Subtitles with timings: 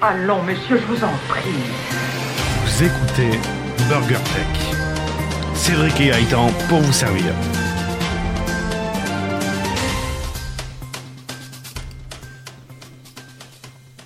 [0.00, 1.50] Allons, messieurs, je vous en prie.
[2.64, 3.38] Vous écoutez
[3.88, 4.74] Burger Tech.
[5.54, 7.32] Cédric et Gaëtan pour vous servir.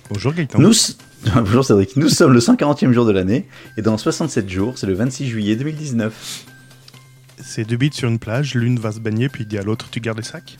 [0.09, 0.59] Bonjour Gaëtan.
[0.59, 0.73] Nous,
[1.35, 3.47] Bonjour Cédric, nous sommes le 140e jour de l'année
[3.77, 6.45] et dans 67 jours, c'est le 26 juillet 2019.
[7.41, 9.87] C'est deux bits sur une plage, l'une va se baigner puis il dit à l'autre
[9.91, 10.57] tu gardes les sacs?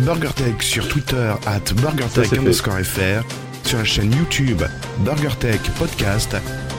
[0.00, 3.22] BurgerTech sur Twitter at BurgerTech underscore FR,
[3.64, 4.62] sur la chaîne YouTube
[4.98, 6.36] BurgerTech Podcast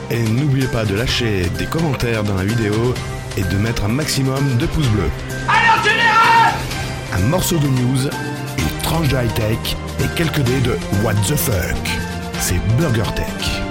[0.09, 2.93] et n'oubliez pas de lâcher des commentaires dans la vidéo
[3.37, 5.11] et de mettre un maximum de pouces bleus.
[5.47, 6.53] Allez, général
[7.13, 8.09] Un morceau de news
[8.87, 11.89] tranche de high-tech et quelques dés de What the fuck.
[12.39, 13.61] C'est Burger Tech.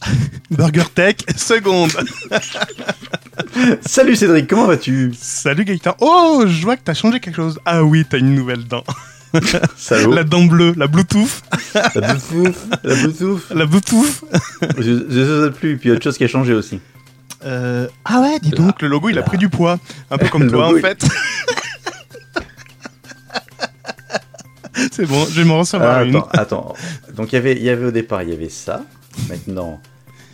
[0.52, 1.90] Burger Tech, seconde.
[3.86, 5.12] Salut Cédric, comment vas-tu?
[5.18, 5.96] Salut Gaëtan.
[6.00, 7.58] Oh, je vois que t'as changé quelque chose.
[7.64, 8.84] Ah oui, t'as une nouvelle dent.
[9.76, 10.14] Salut.
[10.14, 11.42] La dent bleue, la Bluetooth.
[11.74, 12.56] La Bluetooth.
[12.84, 13.50] La Bluetooth.
[13.50, 14.24] La Bluetooth.
[14.78, 16.80] je ne sais plus, puis autre chose qui a changé aussi.
[17.44, 19.78] Euh, ah ouais, dis donc, le logo il a pris du poids.
[20.10, 21.04] Un peu comme toi en fait.
[24.92, 26.22] C'est bon, je vais m'en recevoir attends, une.
[26.32, 26.74] Attends,
[27.16, 28.84] donc il y avait, il y avait au départ, il y avait ça.
[29.28, 29.80] Maintenant,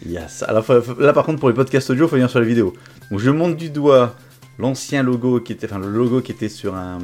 [0.05, 0.47] il y a ça.
[0.47, 0.65] Alors
[0.99, 2.75] là, par contre, pour les podcasts audio, il faut venir sur la vidéo.
[3.11, 4.15] Donc je monte du doigt
[4.59, 6.99] l'ancien logo qui était, enfin le logo qui était sur un,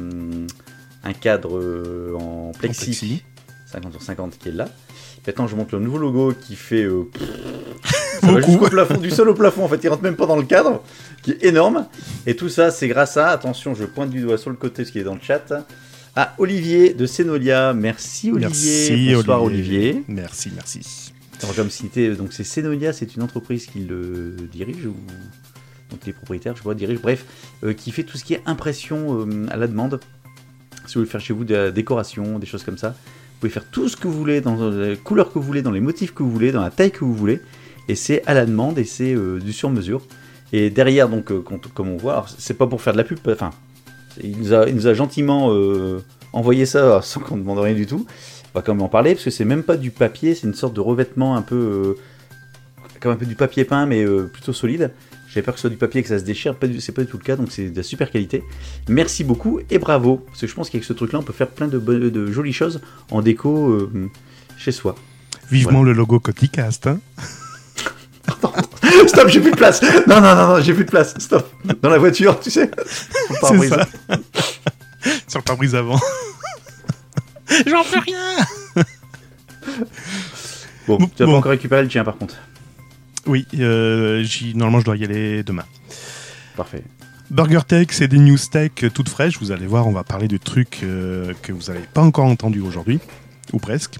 [1.03, 3.23] un cadre euh, en plexi,
[3.67, 4.67] 50 sur 50 qui est là.
[5.27, 7.09] Maintenant, je monte le nouveau logo qui fait euh,
[8.21, 9.63] ça va jusqu'au plafond, du sol au plafond.
[9.63, 10.83] En fait, il rentre même pas dans le cadre,
[11.23, 11.87] qui est énorme.
[12.27, 14.91] Et tout ça, c'est grâce à, attention, je pointe du doigt sur le côté, ce
[14.91, 15.65] qui est dans le chat.
[16.15, 17.73] Ah, Olivier de Senolia.
[17.73, 18.89] Merci Olivier.
[18.89, 20.03] Merci, Bonsoir Olivier.
[20.07, 21.14] Merci, merci.
[21.55, 24.95] Comme cité, donc c'est Senolia, c'est une entreprise qui le dirige ou
[25.89, 27.25] donc les propriétaires, je vois, dirigent, bref,
[27.63, 29.99] euh, qui fait tout ce qui est impression euh, à la demande.
[30.87, 33.51] Si vous voulez faire chez vous de la décoration, des choses comme ça, vous pouvez
[33.51, 36.13] faire tout ce que vous voulez, dans les couleurs que vous voulez, dans les motifs
[36.13, 37.39] que vous voulez, dans la taille que vous voulez,
[37.87, 40.01] et c'est à la demande et c'est euh, du sur mesure.
[40.53, 41.31] Et derrière, donc,
[41.73, 43.51] comme on voit, c'est pas pour faire de la pub, enfin,
[44.23, 44.53] il nous
[44.87, 45.99] a, gentiment euh,
[46.33, 48.05] envoyé ça sans qu'on demande rien du tout.
[48.55, 50.73] Va quand même en parler parce que c'est même pas du papier, c'est une sorte
[50.73, 51.55] de revêtement un peu.
[51.55, 51.93] Euh,
[52.99, 54.91] comme un peu du papier peint, mais euh, plutôt solide.
[55.27, 57.07] J'avais peur que ce soit du papier et que ça se déchire, c'est pas du
[57.09, 58.41] tout le cas, donc c'est de la super qualité.
[58.87, 61.67] Merci beaucoup et bravo, parce que je pense qu'avec ce truc-là, on peut faire plein
[61.67, 62.79] de, de jolies choses
[63.11, 63.89] en déco
[64.57, 64.95] chez soi.
[65.51, 66.99] Vivement le logo Coticast, hein
[69.07, 69.81] Stop, j'ai plus de place.
[70.07, 71.13] Non, non, non, non j'ai plus de place.
[71.19, 71.51] Stop.
[71.81, 72.69] Dans la voiture, tu sais.
[72.85, 73.87] Sur le pare
[75.27, 75.99] Sur le pare-brise avant.
[77.67, 78.95] J'en fais rien.
[80.87, 82.35] Bon, tu vas pas encore récupérer le tien par contre.
[83.25, 84.23] Oui, euh,
[84.53, 85.65] normalement je dois y aller demain.
[86.55, 86.83] Parfait.
[87.31, 89.39] Burger Tech, c'est des news tech toutes fraîches.
[89.39, 92.61] Vous allez voir, on va parler de trucs euh, que vous n'avez pas encore entendus
[92.61, 92.99] aujourd'hui,
[93.51, 93.95] ou presque.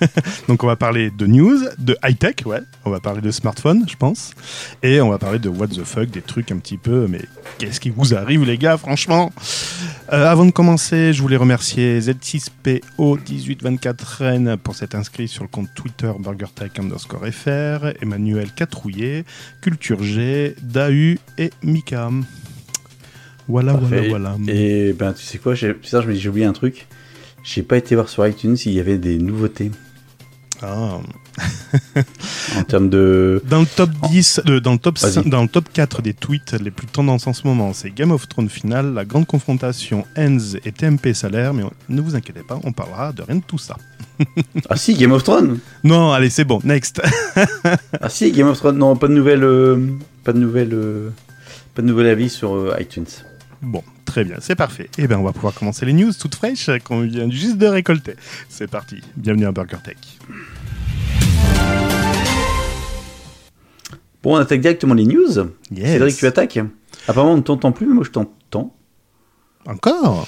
[0.48, 2.60] Donc on va parler de news, de high-tech, ouais.
[2.84, 4.32] On va parler de smartphone, je pense.
[4.82, 7.20] Et on va parler de what the fuck, des trucs un petit peu, mais
[7.58, 9.32] qu'est-ce qui vous arrive les gars, franchement?
[10.12, 15.68] Euh, Avant de commencer, je voulais remercier Z6PO1824 Rennes pour s'être inscrit sur le compte
[15.74, 19.24] Twitter BurgerTech underscore FR, Emmanuel Catrouillet,
[19.60, 22.08] Culture G, Dahu et Mika.
[23.48, 24.36] Voilà, voilà, voilà.
[24.48, 25.74] Et ben tu sais quoi, j'ai
[26.28, 26.86] oublié un truc.
[27.42, 29.70] J'ai pas été voir sur iTunes s'il y avait des nouveautés.
[30.62, 30.98] Ah.
[32.58, 33.42] en termes de.
[33.48, 36.86] Dans le top 10, dans, le top dans le top 4 des tweets les plus
[36.86, 41.14] tendances en ce moment, c'est Game of Thrones final, la grande confrontation Ends et TMP
[41.14, 43.76] salaire, mais ne vous inquiétez pas, on parlera de rien de tout ça.
[44.68, 47.00] ah si, Game of Thrones Non, allez, c'est bon, next.
[48.00, 49.44] ah si, Game of Thrones, non, pas de nouvelles.
[49.44, 49.78] Euh,
[50.24, 50.74] pas de nouvelles.
[50.74, 51.10] Euh,
[51.74, 53.06] pas de nouvel avis sur euh, iTunes.
[53.62, 54.84] Bon, très bien, c'est parfait.
[54.96, 57.66] Et eh bien, on va pouvoir commencer les news toutes fraîches qu'on vient juste de
[57.66, 58.14] récolter.
[58.48, 59.02] C'est parti.
[59.16, 59.96] Bienvenue à Burger Tech.
[64.22, 65.52] Bon, on attaque directement les news.
[65.70, 65.92] Yes.
[65.92, 66.58] Cédric, tu attaques
[67.06, 68.74] Apparemment, on ne t'entend plus, mais moi je t'entends.
[69.66, 70.26] Encore?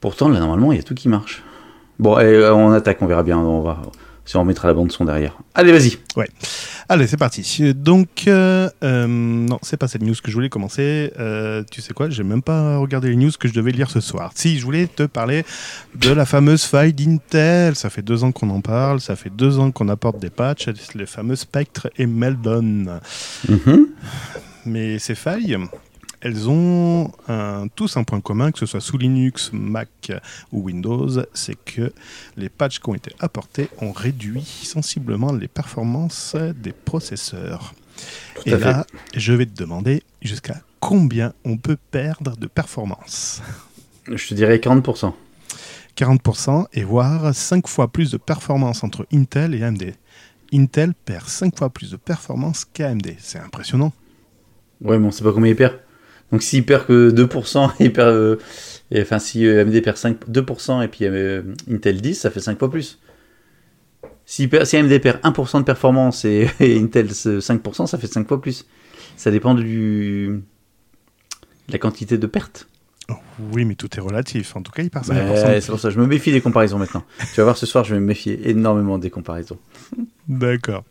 [0.00, 1.42] Pourtant, là, normalement, il y a tout qui marche.
[1.98, 3.38] Bon, euh, on attaque, on verra bien.
[3.38, 3.82] On va,
[4.24, 5.38] si on mettra la bande son derrière.
[5.54, 5.98] Allez, vas-y.
[6.16, 6.28] Ouais.
[6.88, 7.74] Allez, c'est parti.
[7.74, 11.12] Donc, euh, euh, non, c'est pas cette news que je voulais commencer.
[11.18, 14.00] Euh, tu sais quoi J'ai même pas regardé les news que je devais lire ce
[14.00, 14.32] soir.
[14.34, 15.44] Si, je voulais te parler
[15.94, 17.76] de la fameuse faille d'Intel.
[17.76, 19.00] Ça fait deux ans qu'on en parle.
[19.00, 23.00] Ça fait deux ans qu'on apporte des patchs, les fameux Spectre et Meldon.
[23.48, 23.86] Mm-hmm.
[24.66, 25.58] Mais ces failles,
[26.22, 27.10] elles ont
[27.74, 30.12] tous un point commun, que ce soit sous Linux, Mac
[30.52, 31.92] ou Windows, c'est que
[32.36, 37.74] les patchs qui ont été apportés ont réduit sensiblement les performances des processeurs.
[38.46, 43.42] Et là, je vais te demander jusqu'à combien on peut perdre de performance.
[44.10, 45.12] Je te dirais 40%.
[45.96, 49.92] 40% et voire 5 fois plus de performance entre Intel et AMD.
[50.52, 53.14] Intel perd 5 fois plus de performance qu'AMD.
[53.18, 53.92] C'est impressionnant.
[54.80, 55.78] Ouais, mais on sait pas combien il perd.
[56.32, 58.36] Donc s'il perd que 2%, il perd, euh,
[58.90, 62.40] et, enfin si euh, AMD perd 5, 2% et puis euh, Intel 10, ça fait
[62.40, 62.98] 5 fois plus.
[64.24, 68.40] Si, si AMD perd 1% de performance et, et Intel 5%, ça fait 5 fois
[68.40, 68.66] plus.
[69.16, 70.42] Ça dépend du,
[71.68, 72.66] de la quantité de perte.
[73.52, 74.56] Oui, mais tout est relatif.
[74.56, 75.46] En tout cas, il perd 5%.
[75.46, 77.04] Ouais, c'est pour ça, je me méfie des comparaisons maintenant.
[77.34, 79.58] Tu vas voir ce soir, je vais me méfier énormément des comparaisons.
[80.28, 80.84] D'accord.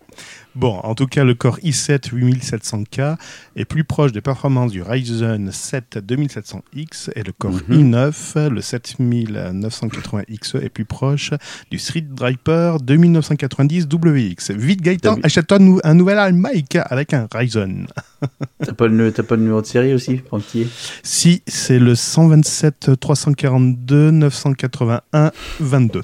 [0.55, 3.15] Bon, en tout cas, le Core i7 8700K
[3.55, 7.93] est plus proche des performances du Ryzen 7 2700X et le Core Mhm.
[7.93, 11.31] i9, le 7980XE, est plus proche
[11.71, 14.51] du Threadripper 2990WX.
[14.53, 17.87] Vite, Gaëtan, achète-toi nou- un nouvel iMac avec un Ryzen.
[18.63, 20.67] T'as pas, le, pas le numéro de série aussi, Francky?
[21.03, 25.31] Si, c'est le 127 342 981
[25.61, 26.01] 22.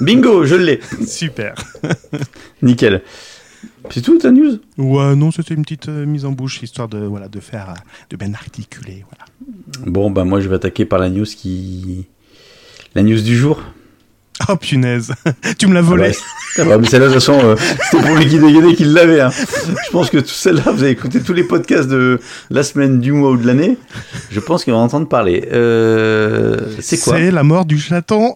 [0.00, 0.80] Bingo, je l'ai.
[1.06, 1.54] Super.
[2.62, 3.02] Nickel.
[3.90, 4.58] C'est tout ta news?
[4.78, 7.80] Ouais, non, c'était une petite euh, mise en bouche, histoire de, voilà, de faire, euh,
[8.10, 9.04] de bien articuler.
[9.10, 9.90] Voilà.
[9.90, 12.06] Bon, bah moi je vais attaquer par la news qui.
[12.94, 13.62] La news du jour.
[14.48, 15.12] Oh punaise,
[15.58, 16.12] tu me l'as volé.
[16.12, 16.14] Ah
[16.56, 17.56] bah, ah bah, mais celle-là, de toute façon, euh,
[17.90, 19.20] c'était pour Mickey Dégainé qui l'avait.
[19.20, 19.30] Hein.
[19.30, 22.18] Je pense que tout celle-là, vous avez écouté tous les podcasts de
[22.50, 23.76] la semaine, du mois ou de l'année.
[24.30, 25.42] Je pense qu'on va en entendre parler.
[26.80, 27.18] C'est quoi?
[27.18, 28.34] C'est la mort du chaton.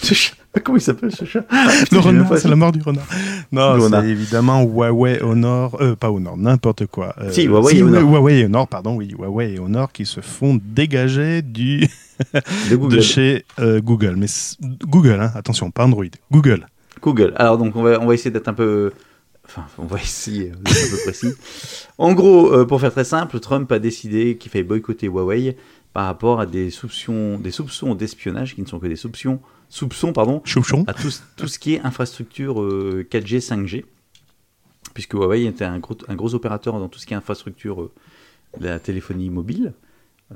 [0.00, 0.34] Ce chat
[0.64, 1.44] Comment il s'appelle ce chat?
[1.50, 3.04] Le J'ai même renard, c'est la mort du renard.
[3.52, 7.14] Non, Le c'est évidemment Huawei Honor, euh, pas Honor, n'importe quoi.
[7.18, 8.02] Euh, Si, Huawei et Honor.
[8.02, 11.86] Huawei et Honor, pardon, oui, Huawei et Honor qui se font dégager du,
[12.70, 12.96] De Google.
[12.96, 14.14] de chez euh, Google.
[14.16, 14.28] Mais
[14.86, 16.04] Google, hein, attention, pas Android.
[16.32, 16.66] Google.
[17.02, 17.34] Google.
[17.36, 18.92] Alors donc on va, on va essayer d'être un peu...
[19.46, 21.32] Enfin, on va essayer d'être un peu précis.
[21.98, 25.56] En gros, euh, pour faire très simple, Trump a décidé qu'il fallait boycotter Huawei
[25.92, 30.12] par rapport à des soupçons, des soupçons d'espionnage qui ne sont que des soupçons, soupçons
[30.12, 30.40] pardon,
[30.86, 33.84] à tout, tout ce qui est infrastructure euh, 4G, 5G,
[34.94, 37.92] puisque Huawei était un gros, un gros opérateur dans tout ce qui est infrastructure euh,
[38.60, 39.72] de la téléphonie mobile.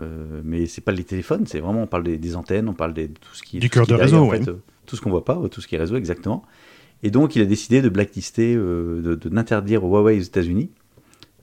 [0.01, 2.95] Euh, mais c'est pas les téléphones, c'est vraiment on parle des, des antennes, on parle
[2.95, 4.49] de tout ce qui est Du cœur de réseau, en fait, ouais.
[4.49, 4.57] euh,
[4.87, 6.45] tout ce qu'on voit pas, ouais, tout ce qui est réseau exactement.
[7.03, 10.71] Et donc il a décidé de blacklister, euh, de, de n'interdire Huawei aux États-Unis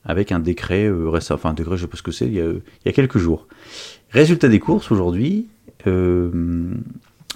[0.06, 2.36] avec un décret euh, récent, enfin un décret, je sais pas ce que c'est, il,
[2.36, 3.48] y a- il y a quelques jours.
[4.12, 5.48] Résultat des courses aujourd'hui,
[5.86, 6.32] euh,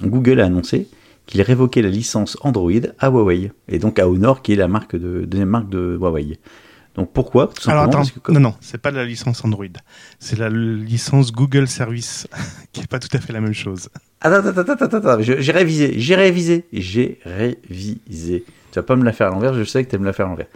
[0.04, 0.88] Google a annoncé
[1.28, 4.96] qu'il révoquait la licence Android à Huawei et donc à Honor qui est la marque
[4.96, 6.40] de deuxième marque de Huawei.
[6.96, 9.46] Donc pourquoi Tout simplement Alors attends, parce que comme- non, non, c'est pas la licence
[9.46, 9.66] Android.
[10.20, 12.28] C'est la licence Google Service,
[12.74, 13.88] qui est pas tout à fait la même chose.
[14.20, 18.44] Attends, attends, attends, attends, j'ai révisé, j'ai révisé, j'ai révisé.
[18.72, 20.26] Tu vas pas me la faire à l'envers, je sais que tu aimes la faire
[20.26, 20.48] à l'envers.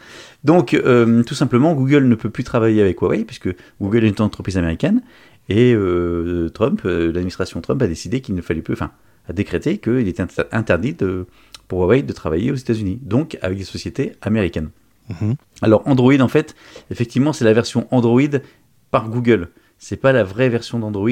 [0.43, 3.49] Donc, euh, tout simplement, Google ne peut plus travailler avec Huawei, puisque
[3.81, 5.01] Google est une entreprise américaine,
[5.49, 8.91] et euh, Trump, euh, l'administration Trump a décidé qu'il ne fallait plus, enfin,
[9.29, 11.25] a décrété qu'il était inter- interdit de,
[11.67, 14.69] pour Huawei de travailler aux États-Unis, donc avec des sociétés américaines.
[15.09, 15.35] Mhm.
[15.61, 16.55] Alors, Android, en fait,
[16.91, 18.21] effectivement, c'est la version Android
[18.91, 19.49] par Google.
[19.77, 21.09] C'est pas la vraie version d'Android,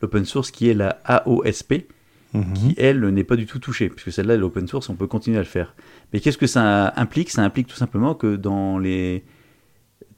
[0.00, 1.86] l'open source qui est la AOSP,
[2.34, 2.52] Mhm.
[2.54, 5.40] qui elle n'est pas du tout touchée, puisque celle-là, l'open source, on peut continuer à
[5.40, 5.74] le faire.
[6.12, 7.28] Mais qu'est-ce que ça implique?
[7.30, 9.22] Ça implique tout simplement que dans les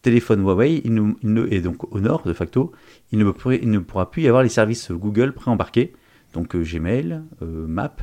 [0.03, 2.73] téléphones Huawei, il ne, il ne- et donc Honor de facto,
[3.11, 5.93] il ne, il ne pourra plus y avoir les services Google préembarqués,
[6.35, 7.97] donc euh, Gmail, euh, Map,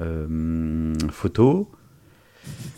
[0.00, 1.70] euh, Photo,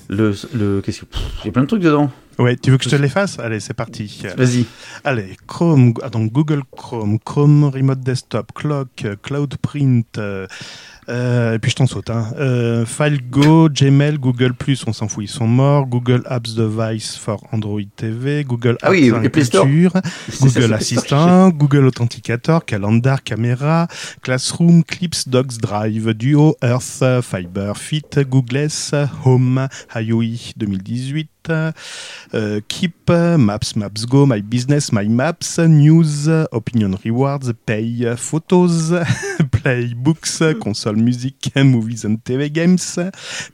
[0.09, 2.11] le, le qu'est-ce que pff, j'ai plein de trucs dedans.
[2.39, 4.23] Ouais, tu veux que je te l'efface Allez, c'est parti.
[4.37, 4.65] Vas-y.
[5.05, 10.47] Allez, Chrome, ah, donc Google Chrome, Chrome Remote Desktop, Clock, euh, Cloud Print, euh,
[11.11, 12.09] euh, et puis je t'en saute.
[12.09, 12.33] Hein.
[12.39, 15.87] Euh, FileGo, Gmail, Google Plus, on s'en fout, ils sont morts.
[15.87, 19.91] Google Apps Device for Android TV, Google Ah oui, Apps Google
[20.41, 23.87] c'est- Assistant, Google Authenticator, Calendar, Caméra,
[24.23, 28.95] Classroom, Clips, Docs, Drive, Duo, Earth, Fiber, Fit, Googless,
[29.25, 37.53] Home, IOI 2018, euh, Keep, Maps, Maps Go, My Business, My Maps, News, Opinion Rewards,
[37.67, 38.93] Pay, Photos,
[39.51, 42.99] Play Books, Console Music, Movies and TV Games,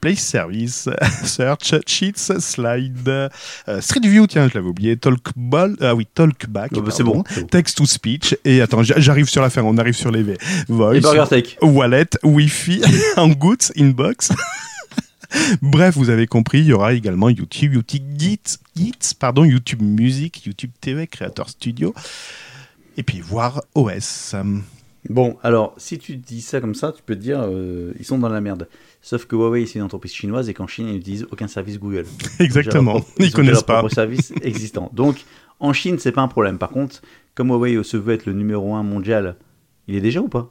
[0.01, 0.89] Play Service,
[1.25, 3.29] Search, Sheets, Slide, euh,
[3.81, 7.23] Street View, tiens, je l'avais oublié, Talkball, ah oui, Talkback, Oh, bah, c'est bon.
[7.51, 10.37] Text to Speech, et attends, j'arrive sur la fin, on arrive sur les V.
[10.69, 11.01] Voice.
[11.63, 12.83] Wallet, Wi-Fi,
[13.17, 14.31] Hangouts, Inbox.
[15.63, 18.41] Bref, vous avez compris, il y aura également YouTube, YouTube Git,
[18.77, 21.95] Git, pardon, YouTube Music, YouTube TV, Creator Studio,
[22.97, 24.35] et puis voir OS.
[25.09, 28.19] Bon, alors, si tu dis ça comme ça, tu peux te dire, euh, ils sont
[28.19, 28.69] dans la merde.
[29.03, 32.07] Sauf que Huawei, c'est une entreprise chinoise et qu'en Chine, ils n'utilisent aucun service Google.
[32.41, 33.79] Exactement, Ils ils déjà connaissent leur pas.
[33.79, 34.91] propre service existant.
[34.93, 35.25] Donc,
[35.61, 36.59] En Chine, c'est pas un problème.
[36.59, 37.03] Par contre,
[37.37, 39.37] comme Huawei se veut être le numéro 1 mondial,
[39.87, 40.51] il est déjà ou pas?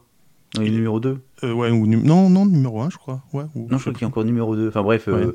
[0.56, 1.20] Il est numéro 2.
[1.44, 3.24] Euh, ouais, ou non, non, numéro 1, je crois.
[3.34, 4.68] Ouais, ou- Non, je crois qu'il est encore numéro 2.
[4.70, 5.34] Enfin bref, euh,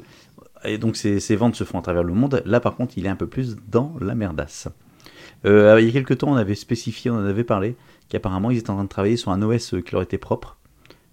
[0.64, 2.42] et donc ses, ses ventes se font à travers le monde.
[2.46, 4.68] Là, par contre, il est un peu plus dans la merdasse.
[5.46, 7.76] Euh, il y a quelques temps, on avait spécifié, on en avait parlé,
[8.08, 10.56] qu'apparemment, ils étaient en train de travailler sur un OS qui leur était propre.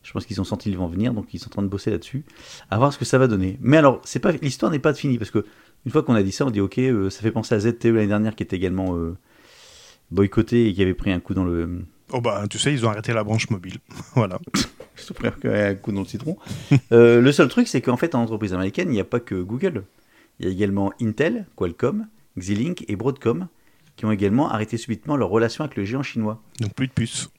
[0.04, 1.92] Je pense qu'ils ont senti le vent venir, donc ils sont en train de bosser
[1.92, 2.24] là-dessus.
[2.70, 3.58] À voir ce que ça va donner.
[3.62, 5.46] Mais alors, c'est pas l'histoire n'est pas finie, parce que
[5.86, 8.08] une fois qu'on a dit ça, on dit ok, ça fait penser à ZTE l'année
[8.08, 8.98] dernière qui était également
[10.12, 11.84] boycotté et qui avait pris un coup dans le,
[12.14, 13.78] Oh bah, tu sais, ils ont arrêté la branche mobile.
[14.16, 14.40] voilà.
[14.96, 16.38] Je te coup dans le citron.
[16.92, 19.36] Euh, le seul truc, c'est qu'en fait, en entreprise américaine, il n'y a pas que
[19.36, 19.84] Google.
[20.40, 23.48] Il y a également Intel, Qualcomm, Xilinx et Broadcom
[23.96, 26.40] qui ont également arrêté subitement leur relation avec le géant chinois.
[26.62, 27.30] Donc plus de puces.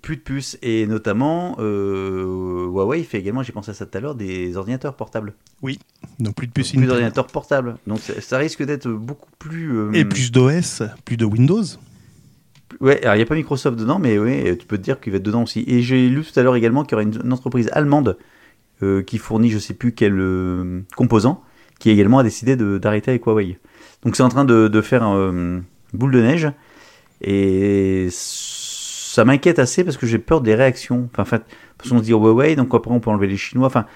[0.00, 0.58] Plus de puces.
[0.62, 4.96] Et notamment, euh, Huawei fait également, j'ai pensé à ça tout à l'heure, des ordinateurs
[4.96, 5.34] portables.
[5.62, 6.88] Donc plus de Donc, puces plus Intel.
[6.88, 7.76] d'ordinateurs portables.
[7.86, 9.70] Donc ça, ça risque d'être beaucoup plus...
[9.76, 11.62] euh, Et plus d'OS, plus de Windows.
[12.80, 15.12] Ouais, alors il n'y a pas Microsoft dedans, mais ouais, tu peux te dire qu'il
[15.12, 15.64] va être dedans aussi.
[15.66, 18.18] Et j'ai lu tout à l'heure également qu'il y aurait une, une entreprise allemande
[18.82, 21.42] euh, qui fournit je sais plus quel euh, composant,
[21.78, 23.58] qui également a décidé d'arrêter avec Huawei.
[24.04, 25.60] Donc c'est en train de, de faire euh,
[25.92, 26.48] boule de neige,
[27.20, 31.08] et ça m'inquiète assez parce que j'ai peur des réactions.
[31.12, 31.42] Enfin, en fait,
[31.78, 33.66] parce qu'on se dit Huawei, donc après on peut enlever les Chinois.
[33.66, 33.86] Enfin,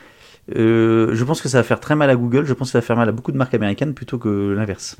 [0.55, 2.79] euh, je pense que ça va faire très mal à Google, je pense que ça
[2.79, 4.97] va faire mal à beaucoup de marques américaines plutôt que l'inverse.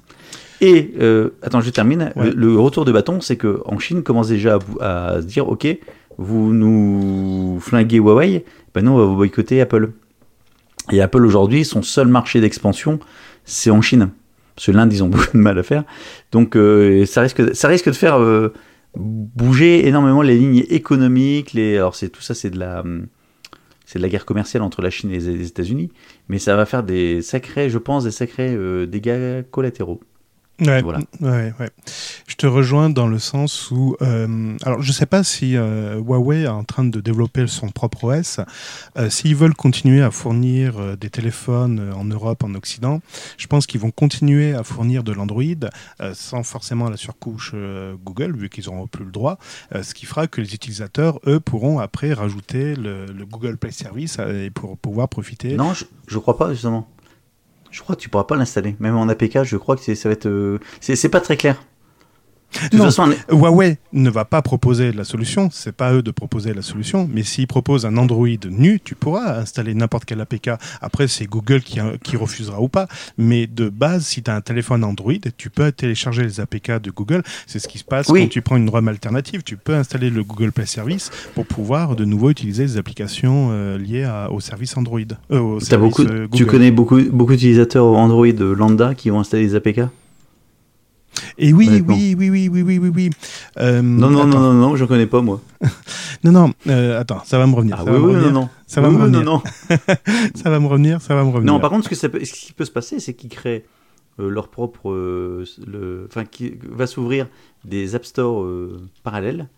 [0.61, 2.12] Et, euh, attends, je termine.
[2.17, 2.31] Ouais.
[2.31, 5.67] Le, le retour de bâton, c'est que en Chine commence déjà à, se dire, ok,
[6.19, 9.93] vous nous flinguez Huawei, ben nous on va vous boycotter Apple.
[10.91, 12.99] Et Apple aujourd'hui, son seul marché d'expansion,
[13.45, 14.11] c'est en Chine.
[14.55, 15.85] Parce que l'Inde, ils ont beaucoup de mal à faire.
[16.33, 18.19] Donc euh, ça, risque, ça risque de faire
[18.97, 21.53] bouger énormément les lignes économiques.
[21.53, 22.81] Les, alors c'est tout ça, c'est de la...
[22.81, 23.07] hum,
[23.87, 25.90] C'est de la guerre commerciale entre la Chine et les États-Unis,
[26.28, 30.00] mais ça va faire des sacrés, je pense, des sacrés euh, dégâts collatéraux.
[30.61, 31.01] Ouais, Voilà.
[31.21, 31.71] ouais, ouais.
[32.27, 36.43] Je te rejoins dans le sens où, euh, alors je sais pas si euh, Huawei
[36.43, 38.41] est en train de développer son propre OS.
[38.97, 43.01] Euh, S'ils veulent continuer à fournir euh, des téléphones en Europe, en Occident,
[43.37, 45.43] je pense qu'ils vont continuer à fournir de l'Android
[46.15, 47.55] sans forcément la surcouche
[48.05, 49.39] Google, vu qu'ils n'auront plus le droit.
[49.83, 54.19] ce qui fera que les utilisateurs, eux, pourront après rajouter le, le Google Play Service
[54.19, 55.55] et pour pouvoir profiter.
[55.57, 56.89] Non, je, je crois pas, justement.
[57.76, 58.75] Je crois que tu pourras pas l'installer.
[58.80, 60.25] Même en APK, je crois que ça va être.
[60.26, 61.62] euh, c'est pas très clair.
[62.65, 62.85] De toute Non.
[62.87, 66.55] façon, on est- Huawei ne va pas proposer la solution, c'est pas eux de proposer
[66.55, 70.51] la solution, mais s'ils proposent un Android nu, tu pourras installer n'importe quel APK.
[70.81, 74.41] Après, c'est Google qui, qui refusera ou pas, mais de base, si tu as un
[74.41, 77.23] téléphone Android, tu peux télécharger les APK de Google.
[77.47, 78.23] C'est ce qui se passe Oui.
[78.23, 79.43] quand tu prends une ROM alternative.
[79.45, 83.79] Tu peux installer le Google Play Service pour pouvoir de nouveau utiliser les applications euh,
[83.79, 85.01] liées à- au service Android.
[85.31, 89.21] euh, au t'as service, beaucoup, euh, tu connais beaucoup, beaucoup d'utilisateurs Android lambda qui vont
[89.21, 89.81] installer des APK
[91.39, 93.11] Et oui, oui, oui, oui, oui, oui, oui, oui.
[93.59, 94.29] Euh, Non, non, attends.
[94.41, 95.41] non, non, non, je connais pas moi.
[96.25, 97.77] non, non, euh, attends, ça va me revenir.
[97.81, 98.49] Ah ça oui, oui, non, non.
[98.67, 99.25] Ça va Oui, me oui, revenir.
[99.25, 99.77] Non, non.
[100.35, 101.53] Ça va me revenir, ça va me revenir.
[101.53, 103.65] Non, par contre, ce, que ça peut- ce qui peut se passer, c'est qu'ils créent
[104.21, 104.91] euh, leur propre.
[104.93, 107.29] le, enfin, qui va s'ouvrir
[107.65, 109.49] des App Store euh, parallèles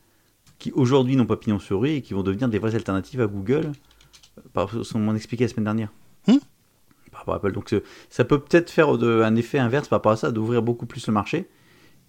[0.58, 3.26] qui aujourd'hui n'ont pas pignon sur rue et qui vont devenir des vraies alternatives à
[3.28, 3.70] Google,
[4.52, 5.88] par ce qu'on m'en expliqué la semaine dernière.
[6.26, 6.38] Hmm.
[7.28, 7.54] Par rapport à Apple.
[7.54, 10.62] Donc, ce- ça peut peut-être faire de- un effet inverse par rapport à ça, d'ouvrir
[10.62, 11.46] beaucoup plus le marché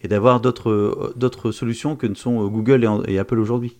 [0.01, 3.77] et d'avoir d'autres euh, d'autres solutions que ne sont euh, Google et, et Apple aujourd'hui.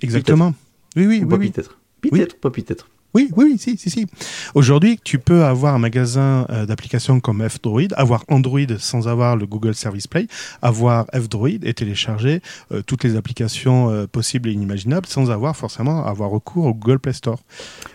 [0.00, 0.54] Exactement.
[0.96, 1.50] Oui, oui, Ou oui, pas oui.
[1.50, 1.78] peut-être.
[2.00, 2.88] Peut-être, pas peut-être.
[3.14, 4.06] Oui, oui, oui, si, si, si.
[4.54, 9.46] Aujourd'hui, tu peux avoir un magasin euh, d'applications comme F-Droid, avoir Android sans avoir le
[9.46, 10.26] Google Service Play,
[10.60, 16.04] avoir F-Droid et télécharger euh, toutes les applications euh, possibles et inimaginables sans avoir forcément
[16.04, 17.40] avoir recours au Google Play Store.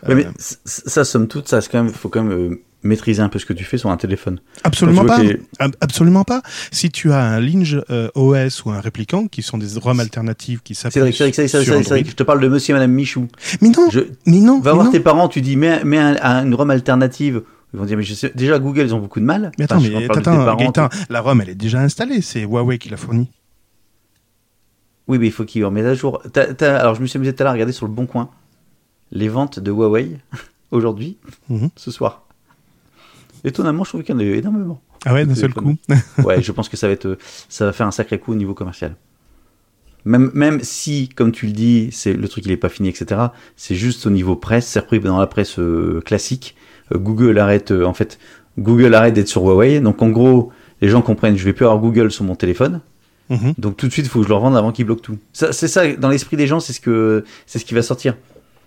[0.08, 3.40] Ouais, mais ça, somme toute, ça, c'est quand même, faut quand même maîtriser un peu
[3.40, 4.40] ce que tu fais sur un téléphone.
[4.64, 5.20] absolument pas.
[5.82, 6.42] Absolument pas.
[6.72, 10.62] Si tu as un Linge euh, OS ou un Réplicant, qui sont des ROM alternatives
[10.64, 11.98] qui Cédric, Android.
[12.06, 13.28] je te parle de monsieur et madame Michou.
[13.62, 14.92] Mais non, Je, mais non, va mais voir non.
[14.92, 17.44] tes parents, tu dis, mets, mets un- un- une ROM alternative.
[17.74, 19.52] Ils vont dire, mais je sais, déjà Google, ils ont beaucoup de mal.
[19.58, 22.22] Mais Enfin, attends, je mais attends, parents, Gaëtan, la ROM, elle est déjà installée.
[22.22, 23.30] C'est Huawei qui l'a fournie.
[25.08, 26.22] Oui, mais il faut qu'ils en mettent à jour.
[26.62, 28.30] Alors, je me suis amusé tout à l'heure à regarder sur le bon coin
[29.12, 30.18] les ventes de Huawei
[30.72, 31.18] aujourd'hui,
[31.50, 31.70] Mhm.
[31.76, 32.26] ce soir.
[33.44, 34.82] Étonnamment, je trouve qu'il y en a eu énormément.
[35.06, 35.76] Ah ouais, d'un seul coup.
[36.24, 37.18] Ouais, je pense que ça va être,
[37.50, 38.96] ça va faire un sacré coup au niveau commercial.
[40.06, 43.22] Même, même si, comme tu le dis, c'est le truc il est pas fini, etc.
[43.56, 46.56] C'est juste au niveau presse, c'est repris dans la presse euh, classique.
[46.94, 48.20] Euh, Google arrête, euh, en fait,
[48.60, 49.80] Google arrête d'être sur Huawei.
[49.80, 52.82] Donc en gros, les gens comprennent, je vais plus avoir Google sur mon téléphone.
[53.30, 53.54] Mhm.
[53.58, 55.18] Donc tout de suite, il faut que je leur vende avant qu'ils bloquent tout.
[55.32, 58.18] C'est ça, dans l'esprit des gens, c'est ce que, c'est ce qui va sortir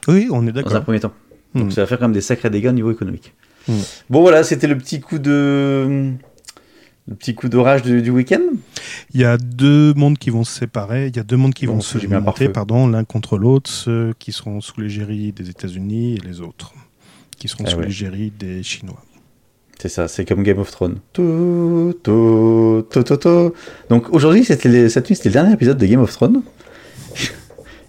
[0.09, 0.83] Oui, on est dans un d'accord.
[0.85, 1.13] premier temps.
[1.55, 1.71] Donc Mhm.
[1.71, 3.35] ça va faire quand même des sacrés dégâts au niveau économique.
[3.69, 3.83] Mhm.
[4.11, 6.13] Bon voilà, c'était le petit coup de
[7.09, 8.41] Le petit coup d'orage du, du week-end
[9.15, 11.07] Il y a deux mondes qui vont se séparer.
[11.09, 14.15] Il y a deux mondes qui Bon, vont se monter, pardon, l'un contre l'autre, ceux
[14.19, 16.73] qui seront sous l'égérie des États-Unis et les autres
[17.39, 17.85] qui seront Ah sous ouais.
[17.87, 19.03] l'égérie des Chinois.
[19.79, 21.01] C'est ça, c'est comme Game of Thrones.
[21.13, 23.53] Tout, tout, tout, tout, tout.
[23.91, 26.43] Donc aujourd'hui, c'était cette nuit, c'était le dernier épisode de Game of Thrones.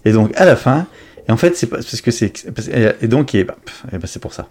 [0.04, 0.86] Et donc à la fin,
[1.26, 2.32] et en fait, c'est parce que c'est.
[3.02, 3.56] Et donc, et bah,
[3.92, 4.48] et bah, c'est pour ça.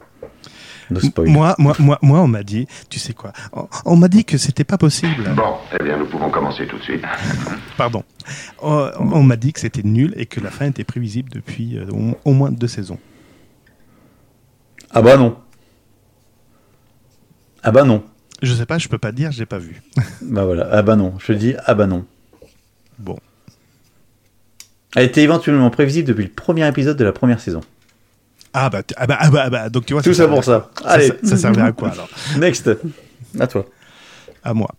[0.90, 1.00] No.
[1.26, 4.38] Moi, moi, moi, moi, on m'a dit, tu sais quoi On, on m'a dit que
[4.38, 5.34] c'était pas possible.
[5.36, 7.04] Bon, eh bien, nous pouvons commencer tout de suite.
[7.78, 8.04] Pardon.
[8.62, 11.86] On, on m'a dit que c'était nul et que la fin était prévisible depuis euh,
[11.92, 13.00] au, au moins deux saisons.
[14.92, 15.38] Ah bah non.
[17.64, 18.04] Ah bah non.
[18.42, 19.82] Je sais pas, je peux pas dire, j'ai pas vu.
[20.22, 21.14] Bah voilà, ah bah non.
[21.20, 22.06] Je dis ah bah non.
[23.00, 23.18] Bon,
[24.96, 27.62] Elle était éventuellement prévisible depuis le premier épisode de la première saison.
[28.66, 30.02] Ah bah, ah bah, ah bah, ah bah, donc tu vois.
[30.02, 30.70] Tout ça pour ça.
[30.82, 32.10] Ça, Allez, ça- ça servait à quoi alors
[32.40, 32.70] next.
[33.40, 33.66] À toi.
[34.44, 34.70] À moi.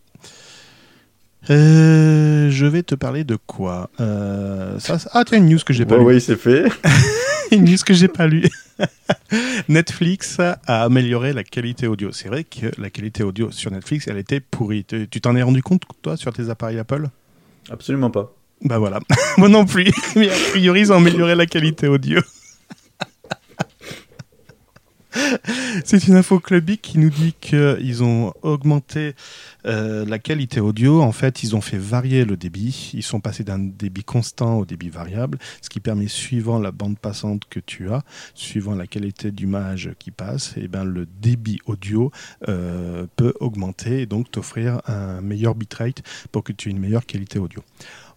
[1.51, 5.87] Euh, je vais te parler de quoi Euh, ça, Ah tiens, une news que j'ai
[5.87, 6.07] pas Ouais, lue.
[6.07, 6.65] ouais, c'est fait.
[7.53, 8.49] une news que j'ai pas lue.
[9.69, 12.13] Netflix a amélioré la qualité audio.
[12.13, 14.85] C'est vrai que la qualité audio sur Netflix, elle était pourrie.
[14.85, 17.07] Tu t'en es rendu compte, toi, sur tes appareils Apple?
[17.71, 18.33] Absolument pas.
[18.63, 18.99] Bah voilà.
[19.39, 19.91] Moi non plus.
[20.17, 22.21] Mais a priori, ils ont amélioré la qualité audio.
[25.85, 29.15] C'est une info clubique qui nous dit qu'ils ont augmenté
[29.67, 31.03] euh, la qualité audio.
[31.03, 32.91] En fait, ils ont fait varier le débit.
[32.95, 36.99] Ils sont passés d'un débit constant au débit variable, ce qui permet, suivant la bande
[36.99, 38.03] passante que tu as,
[38.35, 42.11] suivant la qualité d'image qui passe, et ben, le débit audio
[42.49, 47.07] euh, peut augmenter et donc t'offrir un meilleur bitrate pour que tu aies une meilleure
[47.07, 47.63] qualité audio.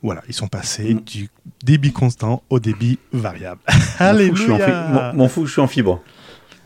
[0.03, 1.01] Voilà, ils sont passés Mm.
[1.01, 1.29] du
[1.63, 3.62] débit constant au débit variable.
[4.00, 6.01] Alléluia M'en fous je suis en fibre.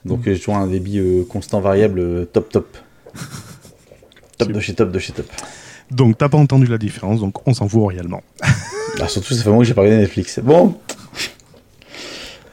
[0.05, 2.77] Donc euh, je vois un débit euh, constant variable euh, top top.
[4.37, 5.27] Top de chez top de chez top.
[5.91, 8.21] Donc t'as pas entendu la différence, donc on s'en fout réellement.
[9.01, 10.39] Ah, surtout ça fait longtemps que j'ai pas regardé Netflix.
[10.39, 10.79] Bon.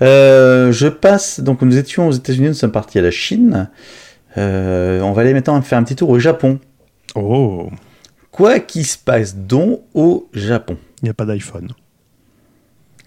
[0.02, 3.70] Euh, je passe, donc nous étions aux États-Unis, nous sommes partis à la Chine.
[4.36, 6.58] Euh, on va aller maintenant faire un petit tour au Japon.
[7.14, 7.70] Oh,
[8.32, 10.78] Quoi qui se passe donc au Japon?
[11.00, 11.68] Il n'y a pas d'iPhone.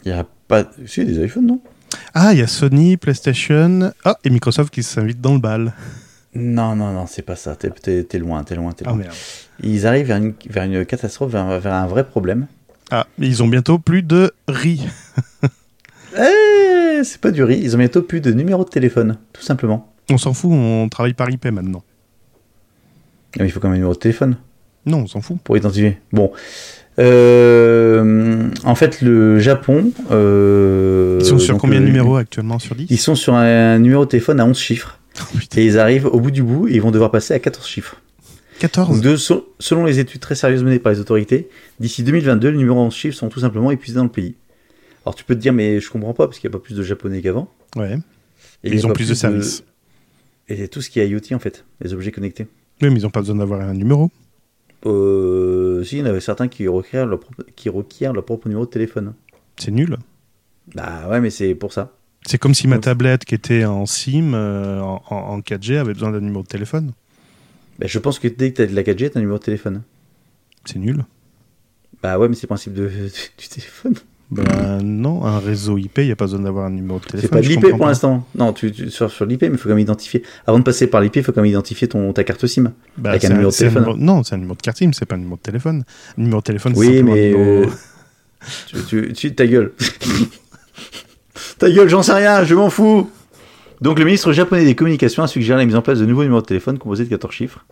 [0.06, 0.70] Il y a pas.
[0.86, 1.60] Si, des iPhones, non?
[2.14, 5.74] Ah, il y a Sony, PlayStation, ah, et Microsoft qui s'invite dans le bal.
[6.34, 7.56] Non, non, non, c'est pas ça.
[7.56, 8.98] T'es- T'es t'es loin, t'es loin, t'es Ah loin.
[9.00, 9.14] merde.
[9.64, 12.48] Ils arrivent vers une, vers une catastrophe, vers, vers un vrai problème.
[12.92, 14.86] Ah, mais ils ont bientôt plus de riz.
[16.18, 19.94] Eh, c'est pas du riz, ils ont bientôt plus de numéro de téléphone, tout simplement.
[20.10, 21.84] On s'en fout, on travaille par IP maintenant.
[23.38, 24.38] Ah, mais il faut quand même un numéro de téléphone
[24.86, 25.38] Non, on s'en fout.
[25.44, 26.00] pour identifier.
[26.14, 26.32] Bon.
[27.00, 29.92] Euh, en fait, le Japon.
[30.12, 33.34] euh, Ils sont sur donc, combien de euh, numéros actuellement sur 10 Ils sont sur
[33.36, 35.00] un numéro de téléphone à 11 chiffres.
[35.34, 35.38] Oh.
[35.56, 37.96] Et ils arrivent au bout du bout et ils vont devoir passer à 14 chiffres.
[38.22, 41.48] Donc, 14 de- sel- selon les études très sérieuses menées par les autorités,
[41.80, 44.36] d'ici 2022, les numéros en chiffres sont tout simplement épuisés dans le pays.
[45.06, 46.76] Alors tu peux te dire, mais je comprends pas parce qu'il n'y a pas plus
[46.76, 47.50] de japonais qu'avant.
[47.78, 47.98] Ouais.
[48.66, 49.64] Et ils ont plus de services.
[50.50, 52.48] Et tout ce qui est IoT en fait, les objets connectés.
[52.82, 54.12] Oui, mais ils n'ont pas besoin d'avoir un numéro.
[54.86, 55.55] Euh,
[55.86, 58.66] si, il y en avait certains qui requièrent leur propre, qui requièrent leur propre numéro
[58.66, 59.14] de téléphone.
[59.58, 59.98] C'est nul.
[60.74, 61.94] Bah ouais, mais c'est pour ça.
[62.26, 65.94] C'est comme si ma tablette qui était en SIM, euh, en, en- en 4G, avait
[65.94, 66.92] besoin d'un numéro de téléphone.
[67.78, 69.38] Bah, je pense que dès que tu as de la 4G, tu as un numéro
[69.38, 69.84] de téléphone.
[70.66, 71.06] C'est nul.
[72.02, 72.88] Bah ouais, mais c'est le principe de,
[73.38, 73.94] du téléphone.
[74.32, 77.22] Ben non, un réseau IP, il n'y a pas besoin d'avoir un numéro de téléphone.
[77.22, 78.26] C'est pas de l'IP pour l'instant.
[78.36, 80.24] Non, tu, tu sur, sur l'IP, mais il faut quand même identifier.
[80.48, 82.72] Avant de passer par l'IP, il faut quand même identifier ton, ta carte SIM.
[82.98, 83.84] Bah, Avec un numéro de téléphone.
[83.84, 85.84] numéro- Non, c'est un numéro de carte SIM, c'est pas un numéro de téléphone.
[86.18, 87.30] Un numéro de téléphone, c'est Oui, mais.
[87.32, 87.66] numéro- euh,
[88.68, 89.74] tu, tu, tu- ta gueule.
[91.60, 93.10] ta gueule, j'en sais rien, je m'en fous.
[93.82, 96.42] Donc, le ministre japonais des communications a suggéré la mise en place de nouveaux numéros
[96.42, 97.66] de téléphone composés de 14 chiffres.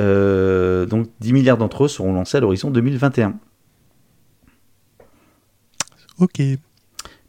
[0.00, 3.34] Euh, donc, 10 milliards d'entre eux seront lancés à l'horizon 2021.
[6.18, 6.40] Ok.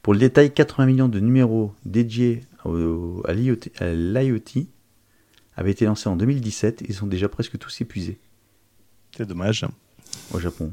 [0.02, 3.56] Pour le détail, 80 millions de numéros dédiés au- à l'IoT
[5.58, 8.20] avaient été lancés en 2017 et sont déjà presque tous épuisés
[9.16, 9.66] C'est dommage.
[10.34, 10.72] au Japon.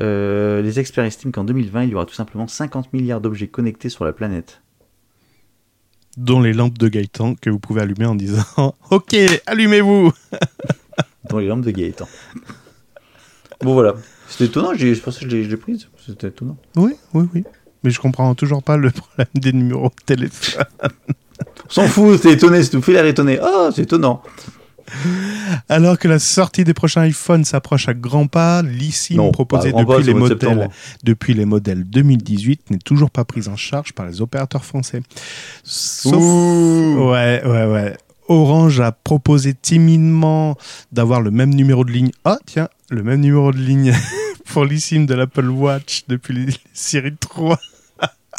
[0.00, 3.88] Euh, les experts estiment qu'en 2020, il y aura tout simplement 50 milliards d'objets connectés
[3.90, 4.62] sur la planète.
[6.16, 8.42] Dont les lampes de Gaëtan que vous pouvez allumer en disant
[8.90, 9.14] Ok,
[9.46, 10.12] allumez-vous
[11.28, 12.08] Dans les lampes de Gaëtan.
[13.62, 13.94] Bon voilà.
[14.30, 15.88] C'était étonnant, j'ai- je pensais que je l'ai- prise.
[16.06, 16.56] C'était étonnant.
[16.76, 17.44] Oui, oui, oui.
[17.82, 20.64] Mais je comprends toujours pas le problème des numéros de téléphone.
[21.66, 23.38] On s'en fout, t'es étonné, c'est tout fait l'air étonné.
[23.42, 24.22] Oh, c'est étonnant.
[25.68, 28.62] Alors que la sortie des prochains iPhones s'approche à grands pas, à
[29.70, 30.68] grands depuis, pas, les c'est modèles,
[31.04, 35.02] depuis les modèles 2018 n'est toujours pas prise en charge par les opérateurs français.
[35.62, 36.14] Sauf...
[36.16, 37.08] Ouh.
[37.10, 37.96] Ouais, ouais, ouais.
[38.28, 40.56] Orange a proposé timidement
[40.92, 42.10] d'avoir le même numéro de ligne.
[42.24, 43.92] Ah, tiens, le même numéro de ligne
[44.52, 47.58] pour l'eSIM de l'Apple Watch depuis les séries 3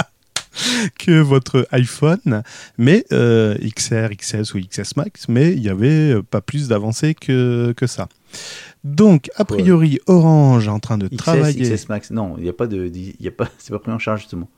[1.00, 2.44] que votre iPhone,
[2.78, 7.74] mais euh, XR, XS ou XS Max, mais il n'y avait pas plus d'avancée que,
[7.78, 8.10] que ça.
[8.84, 11.76] Donc, a priori, Orange est en train de XS, travailler.
[11.76, 13.92] XS Max, non, il y a pas de, il y a pas, c'est pas pris
[13.92, 14.50] en charge justement.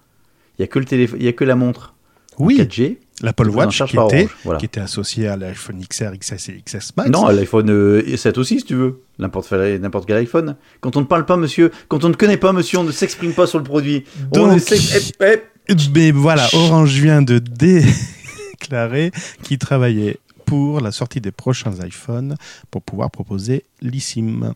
[0.58, 1.96] Il y a que le téléphone, il y a que la montre
[2.40, 2.98] Oui, 4G.
[3.22, 4.60] l'Apple Watch qui était, voilà.
[4.60, 7.10] qui était associé à l'iPhone XR, XS et XS Max.
[7.10, 9.02] Non, l'iPhone euh, 7 aussi, si tu veux.
[9.20, 10.56] N'importe quel, iPhone.
[10.82, 13.34] Quand on ne parle pas, monsieur, quand on ne connaît pas, monsieur, on ne s'exprime
[13.34, 14.04] pas sur le produit.
[14.36, 19.12] On Donc- ne Mais voilà, Orange vient de déclarer
[19.44, 22.36] qu'il travaillait pour la sortie des prochains iPhones
[22.72, 24.54] pour pouvoir proposer l'eSIM.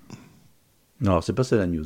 [1.00, 1.86] Non, alors, c'est pas ça la news.